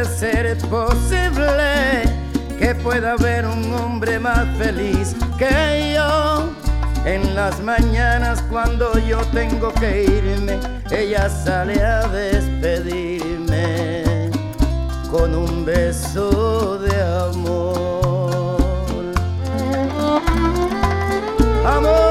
Ser 0.07 0.57
posible 0.69 2.03
que 2.57 2.73
pueda 2.75 3.11
haber 3.13 3.45
un 3.45 3.73
hombre 3.73 4.19
más 4.19 4.45
feliz 4.57 5.15
que 5.37 5.93
yo. 5.95 6.49
En 7.05 7.35
las 7.35 7.61
mañanas 7.61 8.43
cuando 8.49 8.97
yo 8.99 9.19
tengo 9.33 9.71
que 9.73 10.03
irme, 10.03 10.59
ella 10.91 11.29
sale 11.29 11.81
a 11.81 12.07
despedirme 12.07 14.03
con 15.11 15.35
un 15.35 15.63
beso 15.65 16.77
de 16.79 17.01
amor. 17.01 18.57
Amor. 21.65 22.06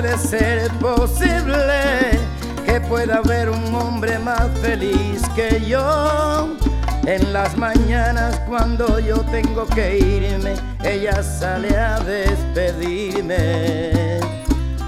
Puede 0.00 0.16
ser 0.16 0.70
posible 0.78 2.18
que 2.64 2.80
pueda 2.80 3.16
haber 3.18 3.50
un 3.50 3.74
hombre 3.74 4.18
más 4.18 4.48
feliz 4.62 5.20
que 5.36 5.62
yo. 5.66 6.56
En 7.04 7.34
las 7.34 7.54
mañanas 7.58 8.40
cuando 8.48 8.98
yo 8.98 9.20
tengo 9.30 9.66
que 9.66 9.98
irme, 9.98 10.54
ella 10.82 11.22
sale 11.22 11.76
a 11.76 12.00
despedirme 12.00 13.40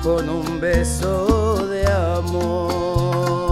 con 0.02 0.30
un 0.30 0.58
beso 0.60 1.66
de 1.66 1.86
amor. 1.86 3.51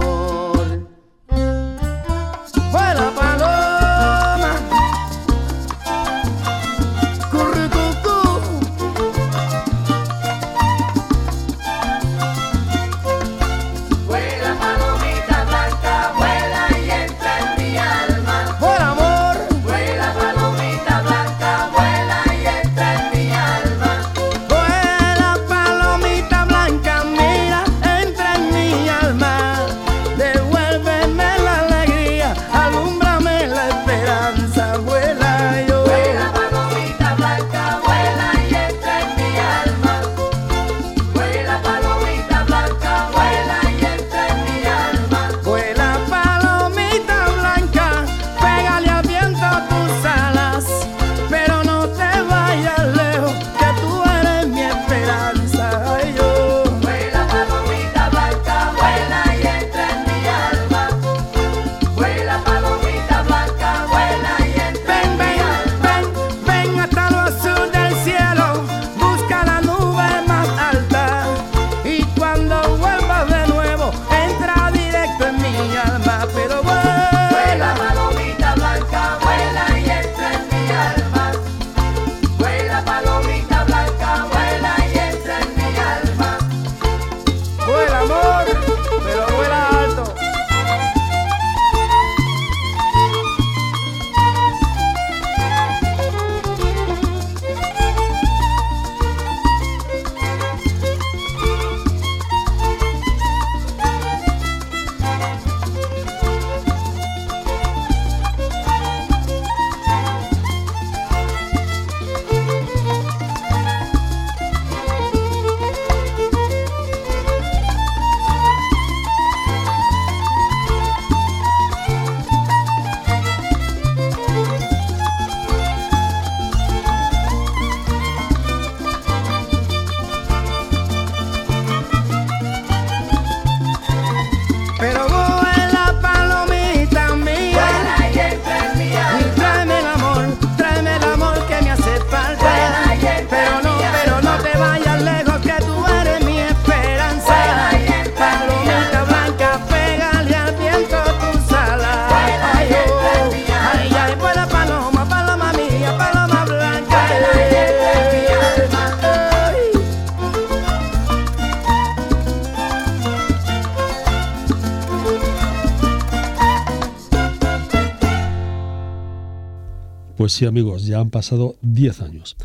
Sí 170.41 170.47
amigos, 170.47 170.87
ya 170.87 170.99
han 170.99 171.11
pasado 171.11 171.55
10 171.61 172.01
años. 172.01 172.35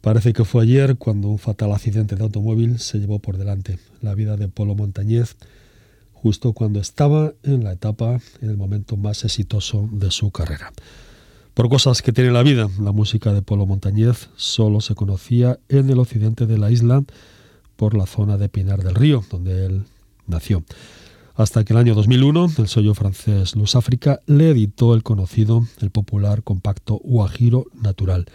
Parece 0.00 0.32
que 0.32 0.44
fue 0.44 0.64
ayer 0.64 0.96
cuando 0.96 1.28
un 1.28 1.38
fatal 1.38 1.70
accidente 1.70 2.16
de 2.16 2.24
automóvil 2.24 2.80
se 2.80 2.98
llevó 2.98 3.20
por 3.20 3.38
delante 3.38 3.78
la 4.00 4.16
vida 4.16 4.36
de 4.36 4.48
Polo 4.48 4.74
Montañez, 4.74 5.36
justo 6.12 6.54
cuando 6.54 6.80
estaba 6.80 7.32
en 7.44 7.62
la 7.62 7.70
etapa, 7.70 8.18
en 8.40 8.50
el 8.50 8.56
momento 8.56 8.96
más 8.96 9.24
exitoso 9.24 9.88
de 9.92 10.10
su 10.10 10.32
carrera. 10.32 10.72
Por 11.54 11.68
cosas 11.68 12.02
que 12.02 12.12
tiene 12.12 12.32
la 12.32 12.42
vida, 12.42 12.68
la 12.80 12.90
música 12.90 13.32
de 13.32 13.42
Polo 13.42 13.64
Montañez 13.64 14.28
solo 14.34 14.80
se 14.80 14.96
conocía 14.96 15.60
en 15.68 15.88
el 15.88 16.00
occidente 16.00 16.46
de 16.46 16.58
la 16.58 16.72
isla, 16.72 17.04
por 17.76 17.96
la 17.96 18.06
zona 18.06 18.38
de 18.38 18.48
Pinar 18.48 18.82
del 18.82 18.96
Río, 18.96 19.22
donde 19.30 19.66
él 19.66 19.84
nació 20.26 20.64
hasta 21.40 21.64
que 21.64 21.72
el 21.72 21.78
año 21.78 21.94
2001 21.94 22.52
el 22.58 22.68
sello 22.68 22.92
francés 22.92 23.56
Luz 23.56 23.74
África 23.74 24.20
le 24.26 24.50
editó 24.50 24.94
el 24.94 25.02
conocido, 25.02 25.66
el 25.80 25.90
popular 25.90 26.42
compacto 26.42 27.00
Guajiro 27.02 27.64
Natural. 27.80 28.26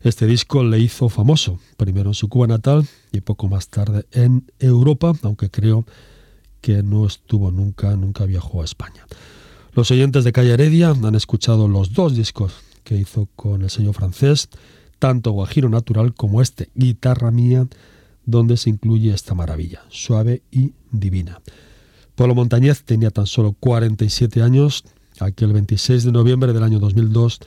Este 0.00 0.26
disco 0.26 0.64
le 0.64 0.78
hizo 0.78 1.10
famoso, 1.10 1.60
primero 1.76 2.08
en 2.10 2.14
su 2.14 2.30
Cuba 2.30 2.46
natal 2.46 2.86
y 3.12 3.20
poco 3.20 3.48
más 3.48 3.68
tarde 3.68 4.06
en 4.12 4.50
Europa, 4.58 5.12
aunque 5.22 5.50
creo 5.50 5.84
que 6.62 6.82
no 6.82 7.06
estuvo 7.06 7.50
nunca, 7.50 7.94
nunca 7.96 8.24
viajó 8.24 8.62
a 8.62 8.64
España. 8.64 9.04
Los 9.74 9.90
oyentes 9.90 10.24
de 10.24 10.32
Calle 10.32 10.54
Heredia 10.54 10.88
han 10.88 11.14
escuchado 11.14 11.68
los 11.68 11.92
dos 11.92 12.16
discos 12.16 12.54
que 12.82 12.96
hizo 12.96 13.28
con 13.36 13.60
el 13.60 13.68
sello 13.68 13.92
francés, 13.92 14.48
tanto 14.98 15.32
Guajiro 15.32 15.68
Natural 15.68 16.14
como 16.14 16.40
este 16.40 16.70
Guitarra 16.74 17.30
Mía, 17.30 17.68
donde 18.24 18.56
se 18.56 18.70
incluye 18.70 19.12
esta 19.12 19.34
maravilla, 19.34 19.82
suave 19.90 20.40
y 20.50 20.72
divina. 20.90 21.42
Polo 22.14 22.34
Montañez 22.34 22.82
tenía 22.84 23.10
tan 23.10 23.26
solo 23.26 23.56
47 23.58 24.42
años 24.42 24.84
aquel 25.18 25.52
26 25.52 26.04
de 26.04 26.12
noviembre 26.12 26.52
del 26.52 26.62
año 26.62 26.78
2002 26.78 27.40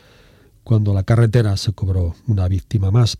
cuando 0.64 0.94
la 0.94 1.04
carretera 1.04 1.56
se 1.58 1.74
cobró 1.74 2.16
una 2.28 2.48
víctima 2.48 2.90
más. 2.90 3.18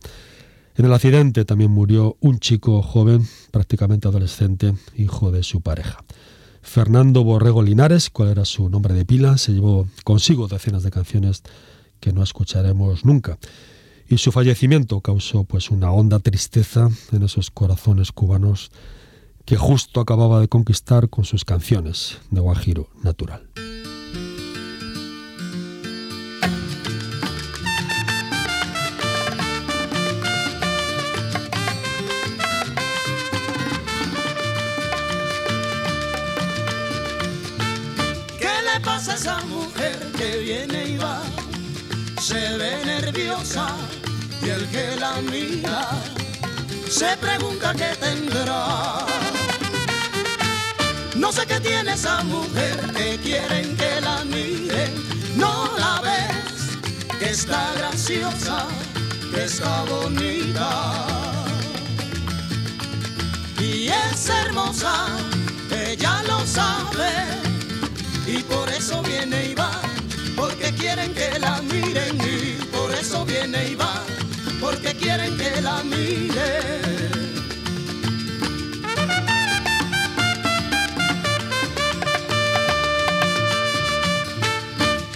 En 0.76 0.86
el 0.86 0.94
accidente 0.94 1.46
también 1.46 1.72
murió 1.72 2.18
un 2.20 2.40
chico 2.40 2.82
joven, 2.82 3.28
prácticamente 3.52 4.08
adolescente, 4.08 4.74
hijo 4.98 5.32
de 5.32 5.44
su 5.44 5.62
pareja. 5.62 6.04
Fernando 6.64 7.24
Borrego 7.24 7.62
Linares, 7.62 8.10
cuál 8.10 8.30
era 8.30 8.44
su 8.44 8.68
nombre 8.70 8.96
de 8.96 9.06
pila, 9.06 9.38
se 9.38 9.54
llevó 9.54 9.88
consigo 10.04 10.48
decenas 10.48 10.82
de 10.82 10.90
canciones 10.90 11.44
que 12.00 12.12
no 12.12 12.24
escucharemos 12.24 13.06
nunca. 13.06 13.38
Y 14.10 14.18
su 14.18 14.32
fallecimiento 14.32 15.00
causó 15.02 15.44
pues 15.44 15.70
una 15.70 15.92
honda 15.92 16.20
tristeza 16.20 16.90
en 17.12 17.24
esos 17.24 17.52
corazones 17.52 18.12
cubanos 18.12 18.72
que 19.46 19.58
justo 19.58 20.02
acababa 20.02 20.40
de 20.40 20.48
conquistar 20.48 21.10
con 21.10 21.24
sus 21.24 21.46
canciones 21.46 22.20
de 22.32 22.42
Guajiro 22.42 22.90
Natural. 23.04 23.48
se 42.26 42.58
ve 42.58 42.84
nerviosa 42.86 43.68
y 44.42 44.50
el 44.50 44.68
que 44.70 44.96
la 45.00 45.22
mira 45.22 46.15
se 46.96 47.18
pregunta 47.18 47.74
qué 47.74 47.92
tendrá. 48.00 49.06
No 51.16 51.30
sé 51.32 51.46
qué 51.46 51.60
tiene 51.60 51.92
esa 51.92 52.24
mujer 52.24 52.78
que 52.94 53.18
quieren 53.18 53.76
que 53.76 54.00
la 54.00 54.24
miren, 54.24 54.94
no 55.36 55.54
la 55.78 56.00
ves, 56.08 57.18
que 57.20 57.32
está 57.32 57.74
graciosa, 57.78 58.68
que 59.34 59.44
está 59.44 59.84
bonita. 59.84 60.70
Y 63.60 63.90
es 63.90 64.30
hermosa, 64.30 65.08
ella 65.72 66.24
lo 66.30 66.40
sabe, 66.46 67.12
y 68.26 68.38
por 68.44 68.70
eso 68.70 69.02
viene 69.04 69.48
y 69.52 69.54
va 69.54 69.72
porque 70.36 70.74
quieren 70.74 71.14
que 71.14 71.40
la 71.40 71.62
miren 71.62 72.18
y 72.22 72.64
por 72.76 72.94
eso 72.94 73.26
viene 73.26 73.70
y 73.70 73.76
va, 73.76 74.04
porque 74.66 74.96
quieren 74.96 75.38
que 75.38 75.62
la 75.62 75.84
miren. 75.84 77.14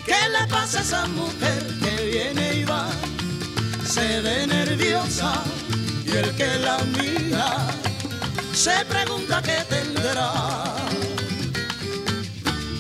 ¿Qué 0.06 0.22
le 0.36 0.48
pasa 0.48 0.80
a 0.80 0.82
esa 0.82 1.08
mujer 1.08 1.62
que 1.84 1.94
viene 2.12 2.54
y 2.62 2.64
va? 2.64 2.88
Se 3.96 4.22
ve 4.22 4.46
nerviosa 4.46 5.32
y 6.06 6.12
el 6.12 6.30
que 6.36 6.50
la 6.60 6.78
mira 6.98 7.50
se 8.54 8.86
pregunta 8.86 9.42
qué 9.42 9.58
tendrá. 9.76 10.32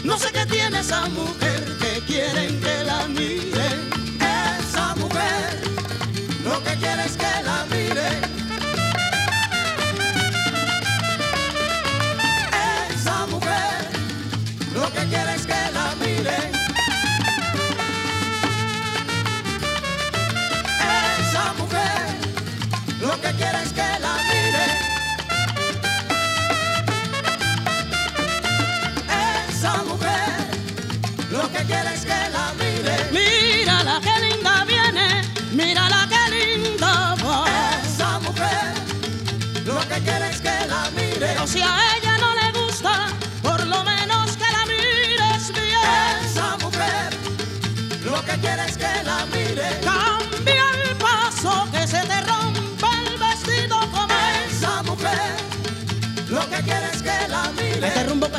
No 0.03 0.17
sé 0.19 0.27
qué 0.31 0.45
tiene 0.45 0.79
esa 0.79 1.07
mujer 1.09 1.63
quieren 2.09 2.59
que 2.59 2.83
la 2.83 3.07
miren. 3.07 3.88
Lo 6.99 7.05
que 7.05 7.05
quiere 7.05 7.05
es 7.05 7.17
que 7.17 7.43
la 7.43 7.78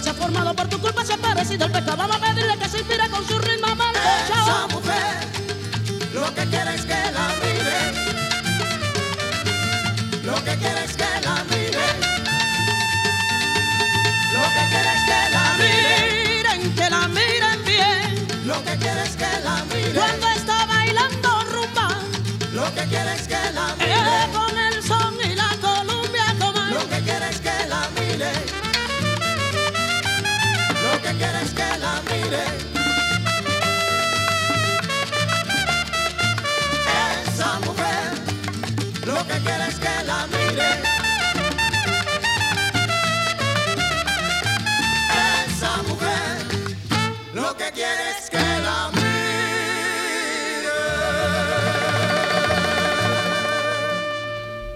que 0.01 0.05
se 0.05 0.11
ha 0.11 0.15
formado 0.15 0.55
por 0.55 0.67
tu 0.67 0.81
culpa 0.81 1.05
se 1.05 1.13
ha 1.13 1.19
parecido 1.19 1.67
el 1.67 1.73
pecado. 1.73 1.97
Vamos 1.97 2.17
a 2.17 2.21
pedirle 2.21 2.57
que 2.57 2.69
se 2.71 2.79
inspire 2.79 3.09
con 3.11 3.27
su 3.27 3.39
ritmo 3.39 3.67
Esa 3.69 4.67
mujer, 4.69 5.29
lo 6.15 6.35
que 6.35 6.47
quiere 6.47 6.75
es 6.75 6.83
que 6.83 6.95
la 7.13 7.29
mire. 7.43 7.81
Lo 10.25 10.35
que 10.45 10.57
quiere 10.57 10.85
es 10.85 10.97
que 10.97 11.11
la 11.27 11.45
mire. 11.51 11.87
Lo 14.33 14.43
que 14.55 14.63
quiere 14.71 14.91
es 14.97 15.03
que 15.11 15.21
la 15.35 15.45
miren, 15.61 16.75
que 16.75 16.91
la 16.91 17.09
miren 17.09 17.65
bien. 17.65 18.47
Lo 18.47 18.65
que 18.65 18.77
quiere 18.79 19.03
es 19.03 19.17
que 19.17 19.41
la 19.45 19.65
mire. 19.65 19.93
Cuando 19.93 20.29
está 20.29 20.65
bailando 20.65 21.45
rumba. 21.53 21.89
Lo 22.53 22.75
que 22.75 22.85
quiere 22.89 23.15
es 23.15 23.29
que 23.29 23.53
la 23.53 23.75
mire. 23.77 24.50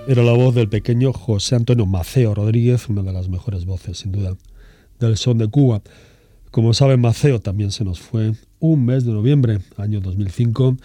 Era 0.07 0.23
la 0.23 0.33
voz 0.33 0.55
del 0.55 0.69
pequeño 0.69 1.15
José 1.15 1.57
Antonio 1.57 1.87
Maceo 1.87 2.35
Rodríguez, 2.35 2.91
una 2.91 3.03
de 3.03 3.13
las 3.13 3.31
mejores 3.31 3.65
voces, 3.65 3.99
sin 3.99 4.13
duda, 4.13 4.37
del 5.01 5.17
son 5.17 5.39
de 5.39 5.49
Cuba. 5.49 5.81
Como 6.51 6.75
saben, 6.75 7.01
Maceo 7.01 7.41
también 7.41 7.73
se 7.73 7.85
nos 7.85 8.01
fue 8.01 8.35
un 8.61 8.85
mes 8.85 9.07
de 9.07 9.13
noviembre, 9.13 9.61
año 9.79 10.01
2005 10.01 10.77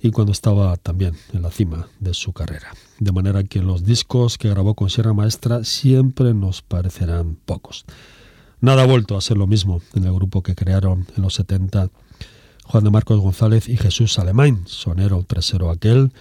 y 0.00 0.10
cuando 0.12 0.30
estaba 0.32 0.76
también 0.76 1.14
en 1.32 1.42
la 1.42 1.50
cima 1.50 1.88
de 1.98 2.14
su 2.14 2.32
carrera. 2.32 2.68
De 3.02 3.10
manera 3.10 3.42
que 3.42 3.60
los 3.60 3.84
discos 3.84 4.38
que 4.38 4.48
grabó 4.48 4.74
con 4.74 4.88
Sierra 4.88 5.12
Maestra 5.12 5.64
siempre 5.64 6.34
nos 6.34 6.62
parecerán 6.62 7.36
pocos. 7.44 7.84
Nada 8.60 8.84
ha 8.84 8.86
vuelto 8.86 9.16
a 9.16 9.20
ser 9.20 9.38
lo 9.38 9.48
mismo 9.48 9.82
en 9.94 10.04
el 10.04 10.12
grupo 10.12 10.44
que 10.44 10.54
crearon 10.54 11.08
en 11.16 11.22
los 11.24 11.34
70 11.34 11.90
Juan 12.64 12.84
de 12.84 12.90
Marcos 12.90 13.18
González 13.18 13.68
y 13.68 13.76
Jesús 13.76 14.20
Alemán, 14.20 14.62
sonero 14.66 15.24
tresero 15.26 15.70
aquel, 15.70 16.12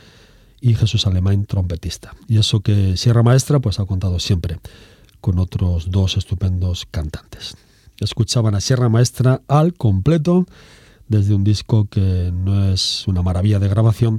y 0.60 0.74
Jesús 0.74 1.06
Alemán, 1.06 1.46
trompetista. 1.46 2.16
Y 2.28 2.40
eso 2.40 2.62
que 2.62 2.98
Sierra 2.98 3.22
Maestra 3.22 3.60
pues 3.60 3.80
ha 3.80 3.86
contado 3.86 4.20
siempre 4.20 4.58
con 5.20 5.38
otros 5.38 5.92
dos 5.92 6.18
estupendos 6.18 6.88
cantantes. 6.90 7.58
Escuchaban 8.00 8.56
a 8.56 8.60
Sierra 8.60 8.90
Maestra 8.90 9.42
al 9.48 9.76
completo 9.76 10.48
desde 11.08 11.36
un 11.36 11.44
disco 11.44 11.86
que 11.86 12.32
no 12.34 12.74
es 12.74 13.08
una 13.08 13.22
maravilla 13.22 13.60
de 13.60 13.70
grabación, 13.70 14.18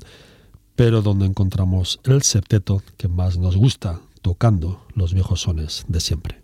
pero 0.85 1.01
donde 1.01 1.27
encontramos 1.27 2.01
el 2.03 2.23
septeto 2.23 2.83
que 2.97 3.07
más 3.07 3.39
nos 3.39 3.57
gusta, 3.57 4.01
tocando 4.21 4.85
los 4.97 5.15
viejos 5.15 5.43
sones 5.43 5.85
de 5.87 6.01
siempre. 6.01 6.42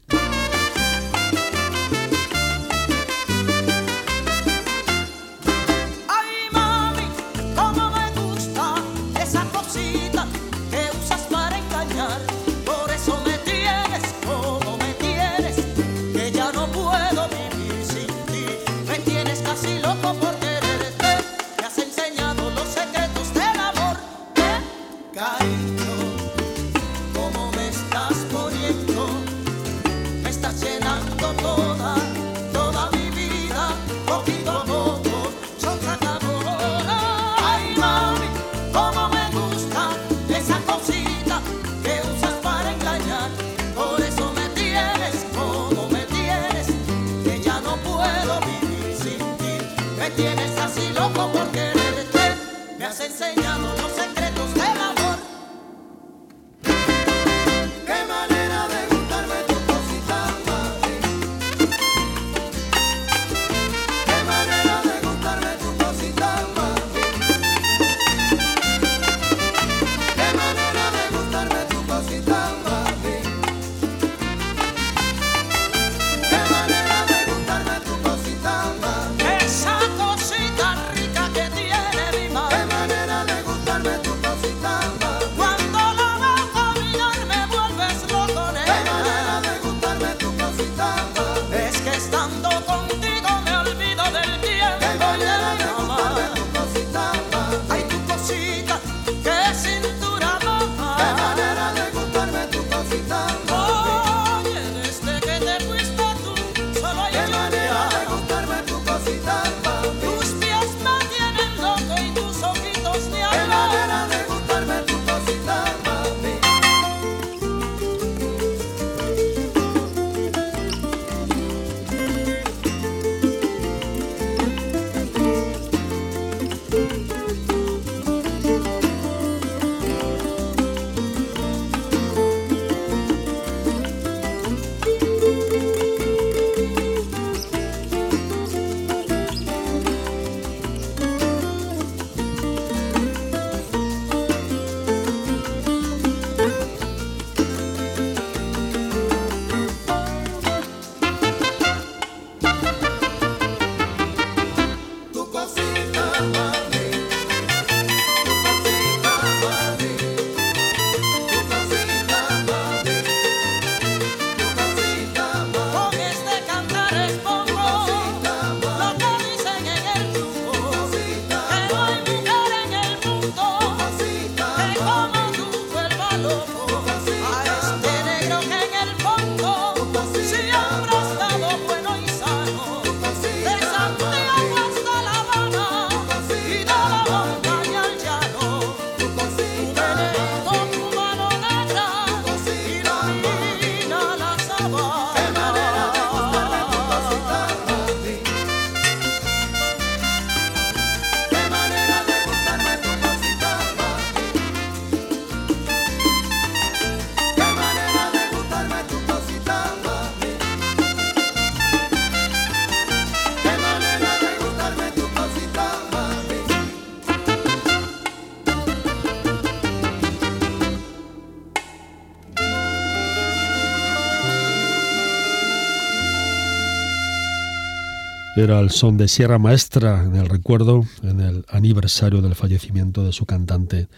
Era 228.38 228.60
el 228.60 228.70
son 228.70 228.96
de 228.96 229.08
Sierra 229.08 229.40
Maestra 229.40 230.04
en 230.04 230.14
el 230.14 230.28
recuerdo, 230.28 230.84
en 231.02 231.18
el 231.18 231.44
aniversario 231.48 232.22
del 232.22 232.36
fallecimiento 232.36 233.02
de 233.02 233.12
su 233.12 233.26
cantante 233.26 233.88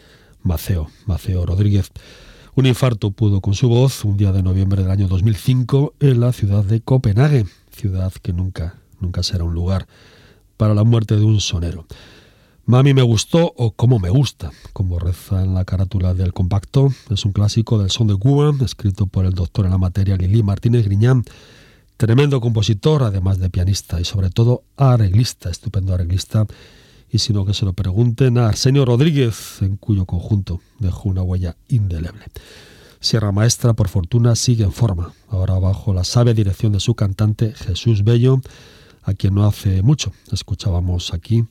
Maceo, 0.43 0.89
Maceo 1.05 1.45
Rodríguez. 1.45 1.91
Un 2.55 2.65
infarto 2.65 3.11
pudo 3.11 3.43
con 3.43 3.53
su 3.53 3.69
voz 3.69 4.03
un 4.03 4.17
día 4.17 4.33
de 4.33 4.43
noviembre 4.43 4.81
del 4.81 4.91
año 4.91 5.09
2005 5.09 5.93
en 6.01 6.21
la 6.21 6.33
ciudad 6.33 6.65
de 6.65 6.81
Copenhague, 6.81 7.45
ciudad 7.71 8.15
que 8.23 8.33
nunca, 8.33 8.77
nunca 8.99 9.23
será 9.23 9.45
un 9.45 9.53
lugar 9.53 9.87
para 10.57 10.73
la 10.73 10.85
muerte 10.85 11.17
de 11.17 11.25
un 11.25 11.39
sonero. 11.43 11.85
Mami 12.65 12.95
me 12.95 13.03
gustó 13.03 13.53
o 13.59 13.73
como 13.73 13.99
me 13.99 14.09
gusta, 14.09 14.53
como 14.73 14.99
reza 14.99 15.45
en 15.45 15.53
la 15.53 15.67
carátula 15.67 16.15
del 16.15 16.33
compacto, 16.33 16.89
es 17.11 17.27
un 17.27 17.33
clásico 17.33 17.79
del 17.79 17.91
son 17.91 18.07
de 18.07 18.17
Cuba, 18.17 18.55
escrito 18.65 19.07
por 19.07 19.27
el 19.27 19.35
doctor 19.35 19.67
en 19.67 19.73
la 19.73 19.79
materia 19.79 20.17
Lili 20.17 20.43
Martínez 20.43 20.87
Griñán, 20.87 21.25
tremendo 22.01 22.41
compositor, 22.41 23.03
además 23.03 23.39
de 23.41 23.51
pianista 23.51 24.01
y 24.01 24.07
sobre 24.07 24.31
todo 24.31 24.63
arreglista, 24.79 25.51
estupendo 25.51 25.93
arreglista, 25.93 26.47
y 27.11 27.19
sino 27.19 27.45
que 27.45 27.53
se 27.53 27.67
lo 27.67 27.75
pregunten 27.75 28.39
a 28.39 28.49
Arsenio 28.49 28.87
Rodríguez, 28.87 29.61
en 29.61 29.77
cuyo 29.77 30.07
conjunto 30.07 30.63
dejó 30.79 31.11
una 31.11 31.21
huella 31.21 31.59
indeleble. 31.69 32.25
Sierra 33.01 33.33
Maestra, 33.33 33.75
por 33.75 33.89
fortuna, 33.89 34.35
sigue 34.35 34.65
en 34.65 34.73
forma, 34.73 35.13
ahora 35.29 35.59
bajo 35.59 35.93
la 35.93 36.05
sabia 36.05 36.33
dirección 36.33 36.73
de 36.73 36.81
su 36.81 36.95
cantante 36.95 37.53
Jesús 37.53 38.03
Bello, 38.03 38.41
a 39.03 39.13
quien 39.13 39.35
no 39.35 39.47
hace 39.47 39.83
mucho 39.83 40.11
escuchábamos 40.33 41.13
aquí 41.13 41.45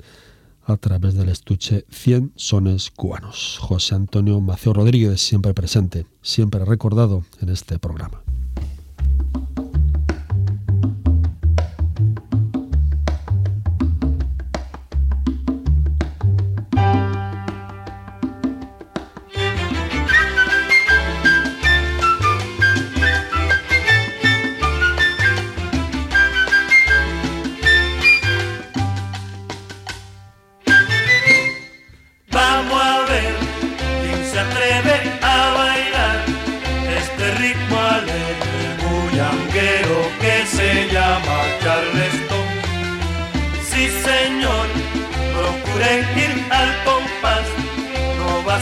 a 0.65 0.77
través 0.77 1.13
del 1.13 1.29
estuche 1.29 1.85
100 1.91 2.33
sones 2.35 2.89
cubanos. 2.89 3.59
José 3.61 3.93
Antonio 3.93 4.41
Maceo 4.41 4.73
Rodríguez, 4.73 5.21
siempre 5.21 5.53
presente, 5.53 6.07
siempre 6.23 6.65
recordado 6.65 7.23
en 7.39 7.49
este 7.49 7.77
programa. 7.77 8.23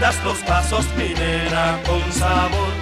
rindas 0.00 0.24
los 0.24 0.38
pasos, 0.38 0.86
mi 0.96 1.12
nena, 1.12 1.78
con 1.86 2.00
sabor. 2.12 2.72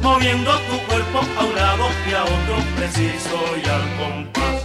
Moviendo 0.00 0.50
tu 0.52 0.78
cuerpo 0.86 1.20
a 1.38 1.44
un 1.44 1.54
lado 1.56 1.88
y 2.08 2.14
a 2.14 2.22
otro, 2.22 2.56
preciso 2.76 3.36
y 3.56 3.68
al 3.68 3.96
compás. 3.98 4.59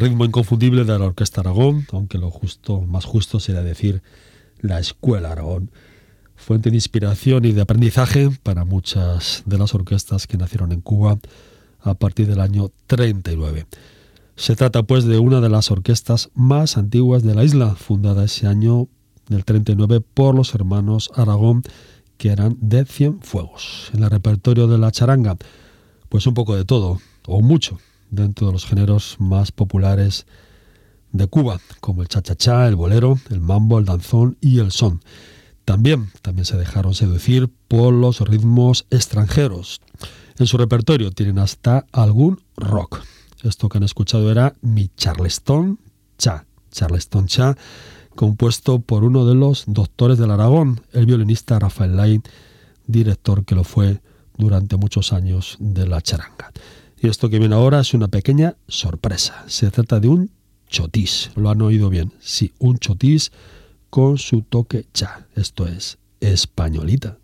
Ritmo 0.00 0.24
inconfundible 0.24 0.84
de 0.84 0.98
la 0.98 1.06
Orquesta 1.06 1.40
Aragón, 1.40 1.86
aunque 1.92 2.18
lo 2.18 2.30
justo, 2.30 2.80
más 2.82 3.04
justo 3.04 3.40
sería 3.40 3.62
decir 3.62 4.02
la 4.60 4.78
Escuela 4.78 5.32
Aragón. 5.32 5.70
Fuente 6.36 6.70
de 6.70 6.76
inspiración 6.76 7.44
y 7.44 7.52
de 7.52 7.62
aprendizaje 7.62 8.30
para 8.42 8.64
muchas 8.64 9.42
de 9.46 9.58
las 9.58 9.74
orquestas 9.74 10.26
que 10.26 10.36
nacieron 10.36 10.72
en 10.72 10.80
Cuba 10.80 11.18
a 11.80 11.94
partir 11.94 12.26
del 12.26 12.40
año 12.40 12.70
39. 12.86 13.66
Se 14.36 14.54
trata 14.54 14.84
pues 14.84 15.04
de 15.04 15.18
una 15.18 15.40
de 15.40 15.48
las 15.48 15.70
orquestas 15.70 16.30
más 16.34 16.76
antiguas 16.76 17.22
de 17.22 17.34
la 17.34 17.44
isla, 17.44 17.74
fundada 17.74 18.24
ese 18.24 18.46
año 18.46 18.88
del 19.28 19.44
39 19.44 20.00
por 20.00 20.34
los 20.34 20.54
hermanos 20.54 21.10
Aragón, 21.14 21.62
que 22.18 22.30
eran 22.30 22.56
de 22.60 22.84
Cienfuegos. 22.84 23.90
En 23.94 24.02
el 24.04 24.10
repertorio 24.10 24.66
de 24.66 24.78
la 24.78 24.92
charanga, 24.92 25.36
pues 26.08 26.26
un 26.26 26.34
poco 26.34 26.54
de 26.54 26.64
todo, 26.64 27.00
o 27.26 27.42
mucho, 27.42 27.78
dentro 28.10 28.46
de 28.46 28.52
los 28.52 28.66
géneros 28.66 29.16
más 29.18 29.52
populares 29.52 30.26
de 31.12 31.26
Cuba, 31.26 31.60
como 31.80 32.02
el 32.02 32.08
cha-cha-cha, 32.08 32.68
el 32.68 32.76
bolero, 32.76 33.18
el 33.30 33.40
mambo, 33.40 33.78
el 33.78 33.84
danzón 33.84 34.36
y 34.40 34.58
el 34.58 34.72
son. 34.72 35.00
También, 35.64 36.10
también 36.22 36.44
se 36.44 36.56
dejaron 36.56 36.94
seducir 36.94 37.50
por 37.68 37.92
los 37.92 38.20
ritmos 38.20 38.86
extranjeros. 38.90 39.80
En 40.38 40.46
su 40.46 40.56
repertorio 40.56 41.10
tienen 41.10 41.38
hasta 41.38 41.86
algún 41.92 42.40
rock. 42.56 43.00
Esto 43.42 43.68
que 43.68 43.78
han 43.78 43.84
escuchado 43.84 44.30
era 44.30 44.54
Mi 44.62 44.90
Charleston 44.96 45.78
Cha, 46.16 46.46
Charleston 46.70 47.26
Cha, 47.26 47.56
compuesto 48.14 48.80
por 48.80 49.04
uno 49.04 49.26
de 49.26 49.34
los 49.34 49.64
doctores 49.66 50.18
del 50.18 50.30
Aragón, 50.30 50.80
el 50.92 51.06
violinista 51.06 51.58
Rafael 51.58 51.96
Lai, 51.96 52.20
director 52.86 53.44
que 53.44 53.54
lo 53.54 53.64
fue 53.64 54.00
durante 54.36 54.76
muchos 54.76 55.12
años 55.12 55.56
de 55.60 55.86
la 55.86 56.00
charanga. 56.00 56.50
Y 57.00 57.08
esto 57.08 57.28
que 57.28 57.38
viene 57.38 57.54
ahora 57.54 57.80
es 57.80 57.94
una 57.94 58.08
pequeña 58.08 58.56
sorpresa. 58.66 59.44
Se 59.46 59.70
trata 59.70 60.00
de 60.00 60.08
un 60.08 60.30
chotis. 60.68 61.30
Lo 61.36 61.50
han 61.50 61.62
oído 61.62 61.90
bien. 61.90 62.12
Sí, 62.20 62.52
un 62.58 62.78
chotis 62.78 63.32
con 63.90 64.18
su 64.18 64.42
toque 64.42 64.86
cha. 64.92 65.26
Esto 65.34 65.66
es 65.66 65.98
españolita. 66.20 67.18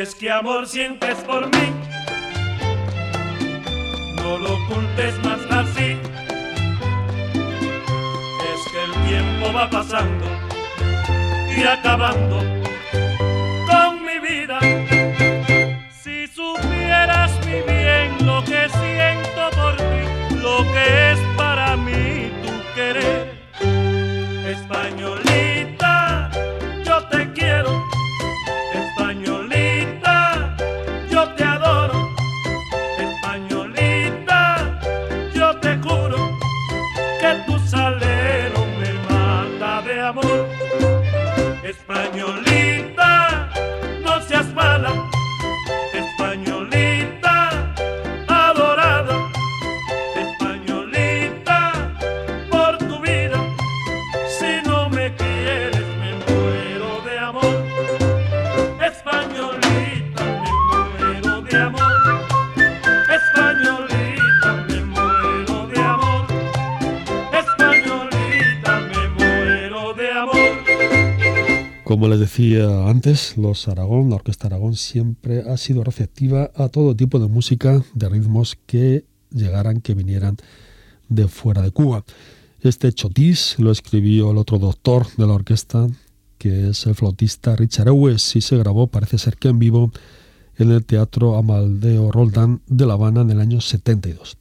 Es 0.00 0.14
que 0.14 0.30
amor 0.30 0.66
sientes 0.66 1.16
por 1.26 1.46
mí, 1.46 1.72
no 4.16 4.38
lo 4.38 4.54
ocultes 4.54 5.14
más 5.22 5.40
así. 5.50 5.98
Es 8.50 8.60
que 8.72 8.84
el 8.84 9.08
tiempo 9.08 9.52
va 9.52 9.68
pasando 9.68 10.24
y 11.54 11.62
acabando 11.64 12.38
con 13.66 14.02
mi 14.06 14.18
vida. 14.26 14.58
Si 16.02 16.26
supieras 16.28 17.32
mi 17.44 17.60
bien 17.60 18.26
lo 18.26 18.42
que 18.44 18.70
siento 18.70 19.50
por 19.54 19.76
ti, 19.76 20.36
lo 20.36 20.62
que 20.72 21.12
es 21.12 21.18
para 21.36 21.76
mí 21.76 22.30
tu 22.42 22.74
querer, 22.74 23.29
Como 72.00 72.08
les 72.08 72.20
decía 72.20 72.88
antes, 72.88 73.36
los 73.36 73.68
Aragón, 73.68 74.08
la 74.08 74.16
Orquesta 74.16 74.46
Aragón 74.46 74.74
siempre 74.74 75.42
ha 75.46 75.58
sido 75.58 75.84
receptiva 75.84 76.50
a 76.54 76.70
todo 76.70 76.96
tipo 76.96 77.18
de 77.18 77.28
música, 77.28 77.82
de 77.92 78.08
ritmos 78.08 78.56
que 78.64 79.04
llegaran, 79.30 79.82
que 79.82 79.92
vinieran 79.92 80.38
de 81.10 81.28
fuera 81.28 81.60
de 81.60 81.72
Cuba. 81.72 82.06
Este 82.62 82.90
chotis 82.90 83.56
lo 83.58 83.70
escribió 83.70 84.30
el 84.30 84.38
otro 84.38 84.58
doctor 84.58 85.08
de 85.18 85.26
la 85.26 85.34
orquesta, 85.34 85.88
que 86.38 86.70
es 86.70 86.86
el 86.86 86.94
flautista 86.94 87.54
Richard 87.54 87.88
Ewes, 87.88 88.34
y 88.34 88.40
se 88.40 88.56
grabó, 88.56 88.86
parece 88.86 89.18
ser 89.18 89.36
que 89.36 89.48
en 89.48 89.58
vivo, 89.58 89.92
en 90.56 90.70
el 90.70 90.86
Teatro 90.86 91.36
Amaldeo 91.36 92.10
Roldán 92.10 92.62
de 92.66 92.86
La 92.86 92.94
Habana 92.94 93.20
en 93.20 93.30
el 93.30 93.40
año 93.40 93.60
72. 93.60 94.38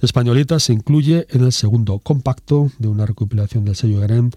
Españolita 0.00 0.60
se 0.60 0.72
incluye 0.72 1.26
en 1.30 1.42
el 1.42 1.50
segundo 1.50 1.98
compacto 1.98 2.70
de 2.78 2.86
una 2.86 3.06
recopilación 3.06 3.64
del 3.64 3.74
sello 3.74 3.98
Garen 3.98 4.30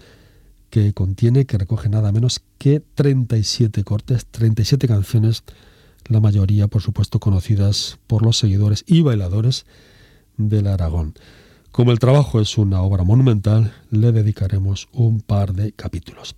que 0.70 0.92
contiene, 0.92 1.46
que 1.46 1.58
recoge 1.58 1.88
nada 1.88 2.12
menos 2.12 2.40
que 2.58 2.80
37 2.80 3.84
cortes, 3.84 4.26
37 4.26 4.88
canciones, 4.88 5.44
la 6.08 6.20
mayoría, 6.20 6.68
por 6.68 6.82
supuesto, 6.82 7.20
conocidas 7.20 7.98
por 8.06 8.22
los 8.22 8.38
seguidores 8.38 8.84
y 8.86 9.02
bailadores 9.02 9.66
del 10.36 10.66
Aragón. 10.66 11.14
Como 11.72 11.92
el 11.92 11.98
trabajo 11.98 12.40
es 12.40 12.56
una 12.56 12.80
obra 12.80 13.04
monumental, 13.04 13.74
le 13.90 14.12
dedicaremos 14.12 14.88
un 14.92 15.20
par 15.20 15.52
de 15.52 15.72
capítulos. 15.72 16.34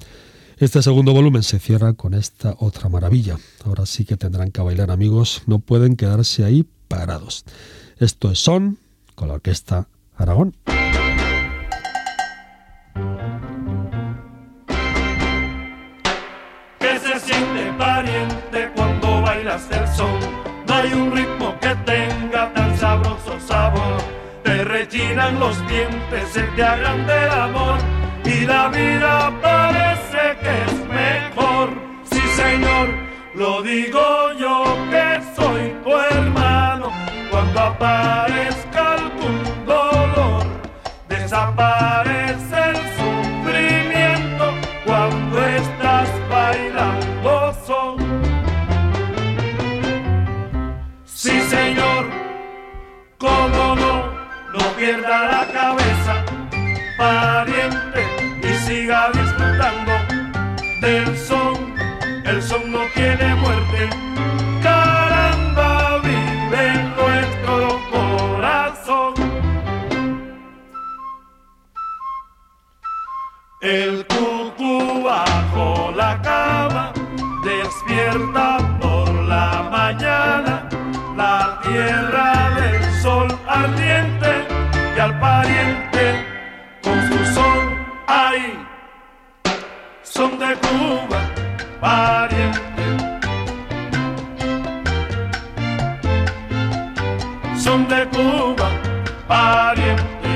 Este 0.56 0.82
segundo 0.82 1.12
volumen 1.12 1.44
se 1.44 1.60
cierra 1.60 1.92
con 1.92 2.14
esta 2.14 2.56
otra 2.58 2.88
maravilla. 2.88 3.38
Ahora 3.64 3.86
sí 3.86 4.04
que 4.04 4.16
tendrán 4.16 4.50
que 4.50 4.60
bailar 4.60 4.90
amigos, 4.90 5.42
no 5.46 5.60
pueden 5.60 5.94
quedarse 5.94 6.44
ahí 6.44 6.66
parados. 6.88 7.44
Esto 7.98 8.32
es 8.32 8.40
Son 8.40 8.78
con 9.14 9.28
la 9.28 9.34
orquesta 9.34 9.86
Aragón. 10.16 10.56
Rechinan 25.28 25.40
los 25.40 25.68
dientes, 25.68 26.28
se 26.32 26.42
te 26.42 26.62
agranda 26.62 27.24
el 27.24 27.30
amor 27.30 27.78
y 28.24 28.46
la 28.46 28.68
vida 28.68 29.32
parece 29.42 30.36
que 30.40 30.62
es 30.66 30.86
mejor. 30.88 31.70
Sí, 32.10 32.20
señor, 32.36 32.88
lo 33.34 33.62
digo 33.62 34.32
yo 34.38 34.76
que 34.90 35.20
soy 35.36 35.74
tu 35.84 35.96
hermano. 35.96 36.90
Cuando 37.30 37.60
aparezca 37.60 38.94
algún 38.94 39.66
dolor, 39.66 40.46
desaparece 41.08 42.27
pierda 54.88 55.26
la 55.26 55.46
cabeza, 55.52 56.24
pariente, 56.96 58.02
y 58.42 58.54
siga 58.66 59.10
disfrutando 59.12 59.92
del 60.80 61.14
son. 61.18 61.74
El 62.24 62.42
son 62.42 62.72
no 62.72 62.80
tiene 62.94 63.34
muerte. 63.34 63.90
Caramba, 64.62 65.98
vive 65.98 66.66
nuestro 66.96 67.80
corazón. 67.92 69.14
El 73.60 74.06
cucu 74.06 75.02
bajo 75.02 75.92
la 75.94 76.22
cama 76.22 76.92
despierta 77.44 78.78
por 78.80 79.12
la 79.12 79.68
mañana 79.70 80.66
la 81.14 81.60
tierra 81.62 82.50
del 82.58 83.02
sol 83.02 83.28
ardiente 83.46 84.57
y 84.98 85.00
al 85.00 85.16
pariente 85.20 86.26
con 86.82 86.98
su 87.08 87.18
sol 87.32 87.66
ahí. 88.08 88.58
Son 90.02 90.36
de 90.40 90.56
Cuba, 90.66 91.20
pariente. 91.80 92.84
Son 97.56 97.86
de 97.86 98.08
Cuba, 98.08 98.68
pariente. 99.28 100.32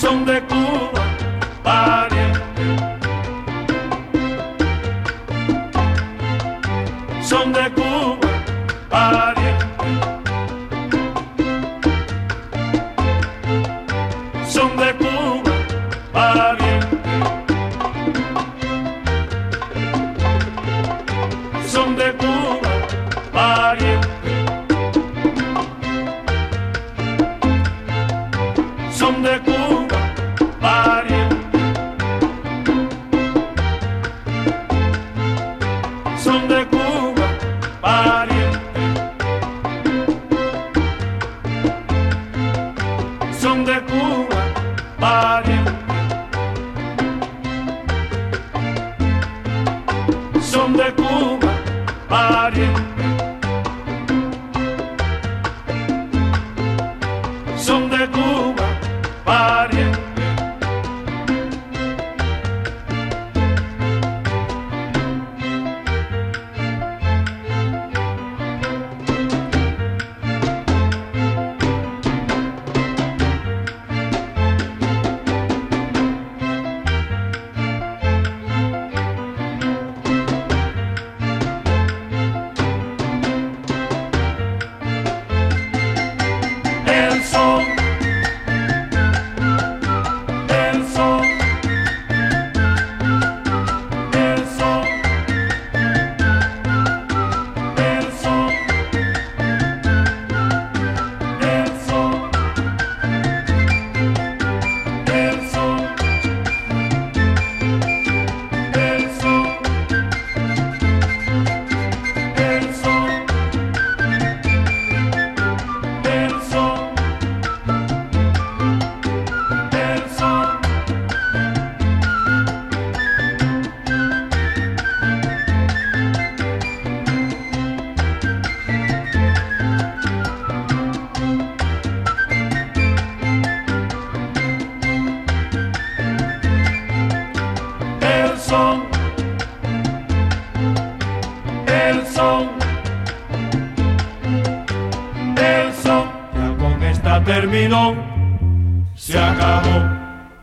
Son 0.00 0.24
de 0.24 0.40
Cuba, 0.44 0.71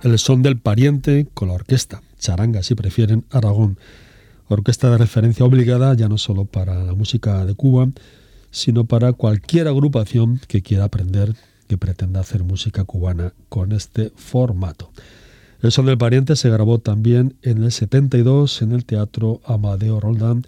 El 0.10 0.18
son 0.18 0.42
del 0.42 0.58
pariente 0.58 1.28
con 1.36 1.50
la 1.50 1.54
orquesta, 1.54 2.02
charanga 2.18 2.64
si 2.64 2.74
prefieren, 2.74 3.26
Aragón. 3.30 3.78
Orquesta 4.48 4.90
de 4.90 4.98
referencia 4.98 5.46
obligada 5.46 5.94
ya 5.94 6.10
no 6.10 6.18
solo 6.18 6.46
para 6.46 6.84
la 6.84 6.96
música 6.96 7.46
de 7.46 7.54
Cuba, 7.54 7.90
sino 8.50 8.86
para 8.86 9.14
cualquier 9.14 9.68
agrupación 9.68 10.42
que 10.48 10.64
quiera 10.64 10.86
aprender, 10.86 11.36
que 11.68 11.78
pretenda 11.78 12.22
hacer 12.22 12.44
música 12.44 12.86
cubana 12.86 13.34
con 13.50 13.72
este 13.72 14.12
formato. 14.16 14.90
El 15.62 15.72
son 15.72 15.86
del 15.86 16.00
pariente 16.00 16.36
se 16.36 16.50
grabó 16.50 16.80
también 16.80 17.36
en 17.44 17.64
el 17.64 17.72
72 17.72 18.64
en 18.64 18.72
el 18.72 18.86
Teatro 18.86 19.42
Amadeo 19.46 20.00
Roldán 20.00 20.44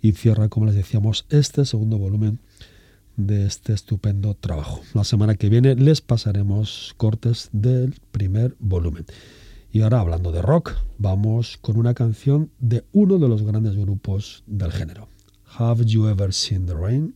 y 0.00 0.12
cierra, 0.12 0.48
como 0.48 0.66
les 0.66 0.76
decíamos, 0.76 1.26
este 1.30 1.64
segundo 1.64 1.98
volumen 1.98 2.38
de 3.26 3.46
este 3.46 3.72
estupendo 3.72 4.34
trabajo. 4.34 4.80
La 4.94 5.04
semana 5.04 5.34
que 5.34 5.48
viene 5.48 5.74
les 5.74 6.00
pasaremos 6.00 6.94
cortes 6.96 7.48
del 7.52 7.94
primer 8.10 8.56
volumen. 8.58 9.06
Y 9.72 9.82
ahora, 9.82 10.00
hablando 10.00 10.32
de 10.32 10.42
rock, 10.42 10.74
vamos 10.98 11.56
con 11.60 11.76
una 11.76 11.94
canción 11.94 12.50
de 12.58 12.84
uno 12.92 13.18
de 13.18 13.28
los 13.28 13.42
grandes 13.42 13.76
grupos 13.76 14.42
del 14.46 14.72
género. 14.72 15.08
Have 15.58 15.84
You 15.84 16.08
Ever 16.08 16.32
Seen 16.32 16.66
the 16.66 16.74
Rain? 16.74 17.14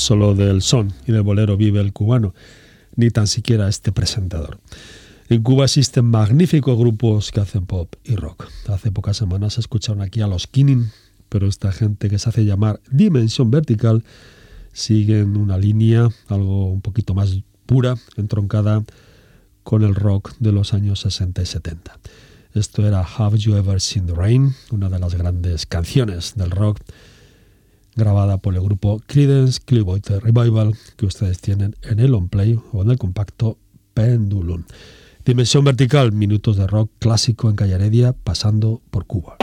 Solo 0.00 0.34
del 0.34 0.62
son 0.62 0.92
y 1.06 1.12
del 1.12 1.22
bolero 1.22 1.56
vive 1.56 1.80
el 1.80 1.92
cubano, 1.92 2.34
ni 2.94 3.10
tan 3.10 3.26
siquiera 3.26 3.68
este 3.68 3.92
presentador. 3.92 4.58
En 5.28 5.42
Cuba 5.42 5.64
existen 5.64 6.04
magníficos 6.04 6.78
grupos 6.78 7.32
que 7.32 7.40
hacen 7.40 7.66
pop 7.66 7.94
y 8.04 8.14
rock. 8.14 8.46
Hace 8.68 8.92
pocas 8.92 9.16
semanas 9.16 9.58
escucharon 9.58 10.00
aquí 10.00 10.20
a 10.20 10.28
los 10.28 10.46
Kinning, 10.46 10.90
pero 11.28 11.48
esta 11.48 11.72
gente 11.72 12.08
que 12.08 12.18
se 12.18 12.28
hace 12.28 12.44
llamar 12.44 12.80
Dimensión 12.90 13.50
Vertical 13.50 14.04
siguen 14.72 15.36
una 15.36 15.58
línea 15.58 16.08
algo 16.28 16.66
un 16.66 16.80
poquito 16.80 17.14
más 17.14 17.40
pura, 17.66 17.96
entroncada 18.16 18.84
con 19.64 19.82
el 19.82 19.96
rock 19.96 20.32
de 20.38 20.52
los 20.52 20.74
años 20.74 21.00
60 21.00 21.42
y 21.42 21.46
70. 21.46 21.98
Esto 22.54 22.86
era 22.86 23.02
Have 23.02 23.36
You 23.38 23.56
Ever 23.56 23.80
Seen 23.80 24.06
the 24.06 24.14
Rain, 24.14 24.54
una 24.70 24.88
de 24.88 24.98
las 25.00 25.14
grandes 25.14 25.66
canciones 25.66 26.34
del 26.36 26.52
rock 26.52 26.80
grabada 27.96 28.38
por 28.38 28.54
el 28.54 28.60
grupo 28.60 29.00
Creedence 29.06 29.60
Clearwater 29.64 30.22
Revival 30.22 30.74
que 30.96 31.06
ustedes 31.06 31.40
tienen 31.40 31.74
en 31.82 31.98
el 31.98 32.14
on 32.14 32.28
play 32.28 32.58
o 32.72 32.82
en 32.82 32.90
el 32.90 32.98
compacto 32.98 33.58
Pendulum. 33.94 34.64
Dimensión 35.24 35.64
vertical, 35.64 36.12
minutos 36.12 36.56
de 36.56 36.66
rock 36.66 36.90
clásico 37.00 37.50
en 37.50 37.56
Calle 37.56 37.74
Heredia, 37.74 38.12
pasando 38.12 38.80
por 38.90 39.06
Cuba. 39.06 39.36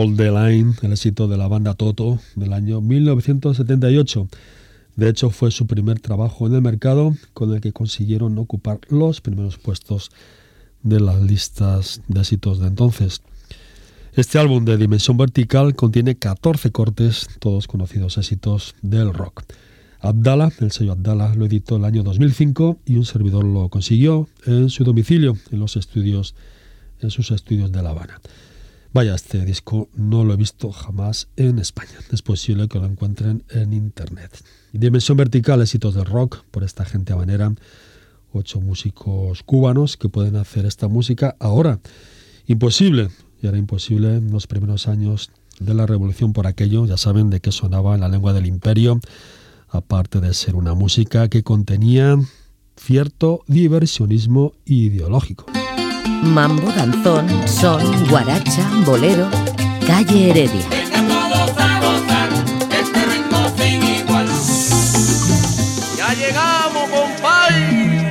Hold 0.00 0.16
the 0.16 0.30
Line, 0.30 0.74
el 0.82 0.92
éxito 0.92 1.26
de 1.26 1.36
la 1.36 1.48
banda 1.48 1.74
Toto 1.74 2.20
del 2.36 2.52
año 2.52 2.80
1978. 2.80 4.28
De 4.94 5.08
hecho, 5.08 5.30
fue 5.30 5.50
su 5.50 5.66
primer 5.66 5.98
trabajo 5.98 6.46
en 6.46 6.54
el 6.54 6.62
mercado 6.62 7.16
con 7.34 7.52
el 7.52 7.60
que 7.60 7.72
consiguieron 7.72 8.38
ocupar 8.38 8.78
los 8.90 9.20
primeros 9.20 9.58
puestos 9.58 10.12
de 10.84 11.00
las 11.00 11.20
listas 11.20 12.00
de 12.06 12.20
éxitos 12.20 12.60
de 12.60 12.68
entonces. 12.68 13.22
Este 14.12 14.38
álbum 14.38 14.64
de 14.64 14.76
dimensión 14.76 15.16
vertical 15.16 15.74
contiene 15.74 16.14
14 16.14 16.70
cortes, 16.70 17.26
todos 17.40 17.66
conocidos 17.66 18.18
éxitos 18.18 18.76
del 18.82 19.12
rock. 19.12 19.42
Abdala, 19.98 20.52
el 20.60 20.70
sello 20.70 20.92
Abdala, 20.92 21.34
lo 21.34 21.44
editó 21.44 21.74
el 21.74 21.84
año 21.84 22.04
2005 22.04 22.78
y 22.86 22.98
un 22.98 23.04
servidor 23.04 23.42
lo 23.42 23.68
consiguió 23.68 24.28
en 24.46 24.70
su 24.70 24.84
domicilio, 24.84 25.36
en 25.50 25.58
los 25.58 25.76
estudios, 25.76 26.36
en 27.00 27.10
sus 27.10 27.32
estudios 27.32 27.72
de 27.72 27.82
La 27.82 27.90
Habana. 27.90 28.20
Vaya, 28.92 29.14
este 29.14 29.44
disco 29.44 29.88
no 29.94 30.24
lo 30.24 30.32
he 30.32 30.36
visto 30.36 30.72
jamás 30.72 31.28
en 31.36 31.58
España. 31.58 31.92
Es 32.10 32.22
posible 32.22 32.68
que 32.68 32.78
lo 32.78 32.86
encuentren 32.86 33.44
en 33.50 33.72
internet. 33.74 34.42
Dimensión 34.72 35.18
Vertical, 35.18 35.60
éxitos 35.60 35.94
del 35.94 36.06
rock 36.06 36.42
por 36.50 36.64
esta 36.64 36.84
gente 36.84 37.12
habanera. 37.12 37.52
Ocho 38.32 38.60
músicos 38.60 39.42
cubanos 39.42 39.96
que 39.96 40.08
pueden 40.08 40.36
hacer 40.36 40.64
esta 40.64 40.88
música 40.88 41.36
ahora. 41.38 41.80
Imposible, 42.46 43.10
y 43.42 43.46
era 43.46 43.58
imposible 43.58 44.16
en 44.16 44.30
los 44.30 44.46
primeros 44.46 44.88
años 44.88 45.30
de 45.60 45.74
la 45.74 45.86
revolución 45.86 46.32
por 46.32 46.46
aquello, 46.46 46.86
ya 46.86 46.96
saben 46.96 47.30
de 47.30 47.40
qué 47.40 47.52
sonaba 47.52 47.94
en 47.94 48.00
la 48.00 48.08
lengua 48.08 48.32
del 48.32 48.46
imperio, 48.46 49.00
aparte 49.68 50.20
de 50.20 50.32
ser 50.32 50.54
una 50.54 50.74
música 50.74 51.28
que 51.28 51.42
contenía 51.42 52.16
cierto 52.76 53.42
diversionismo 53.48 54.54
ideológico. 54.64 55.46
Mambo, 56.22 56.70
danzón, 56.72 57.26
son, 57.48 58.08
guaracha, 58.08 58.68
bolero, 58.84 59.28
calle 59.86 60.30
Heredia. 60.30 60.66
Ya 65.96 66.14
llegamos, 66.14 66.88
compay. 66.90 68.08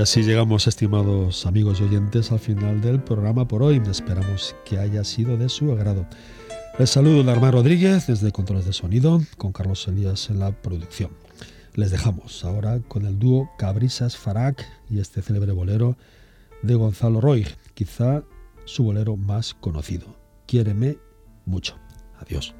Así 0.00 0.22
llegamos, 0.22 0.66
estimados 0.66 1.46
amigos 1.46 1.80
y 1.80 1.84
oyentes, 1.84 2.32
al 2.32 2.38
final 2.38 2.80
del 2.80 3.02
programa 3.02 3.46
por 3.46 3.62
hoy. 3.62 3.82
Esperamos 3.90 4.56
que 4.64 4.78
haya 4.78 5.04
sido 5.04 5.36
de 5.36 5.48
su 5.48 5.70
agrado. 5.72 6.06
Les 6.78 6.88
saludo 6.88 7.22
Darmar 7.22 7.52
Rodríguez 7.52 8.06
desde 8.06 8.32
Controles 8.32 8.64
de 8.64 8.72
Sonido, 8.72 9.20
con 9.36 9.52
Carlos 9.52 9.86
Elías 9.88 10.30
en 10.30 10.38
la 10.38 10.52
producción. 10.52 11.10
Les 11.74 11.90
dejamos 11.90 12.44
ahora 12.44 12.80
con 12.88 13.04
el 13.04 13.18
dúo 13.18 13.50
Cabrisas 13.58 14.16
Farak 14.16 14.64
y 14.88 15.00
este 15.00 15.22
célebre 15.22 15.52
bolero 15.52 15.96
de 16.62 16.74
Gonzalo 16.74 17.20
Roy, 17.20 17.46
quizá 17.74 18.22
su 18.64 18.84
bolero 18.84 19.16
más 19.16 19.54
conocido. 19.54 20.16
Quiéreme 20.46 20.98
mucho. 21.44 21.76
Adiós. 22.18 22.54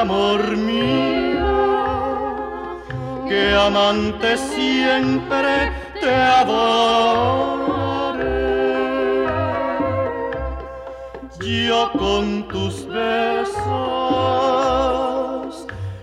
Amor 0.00 0.56
mío, 0.56 1.44
que 3.28 3.54
amante 3.54 4.36
siempre 4.38 5.70
te 6.00 6.14
adoraré. 6.40 6.80
Yo 11.40 11.92
con 11.92 12.48
tus 12.48 12.88
besos 12.88 13.56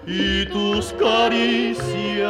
y 0.06 0.46
tus 0.46 0.94
caricias, 0.94 2.30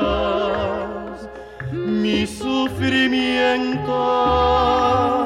mis 1.74 2.40
sufrimientos 2.40 5.17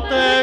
como 0.00 0.33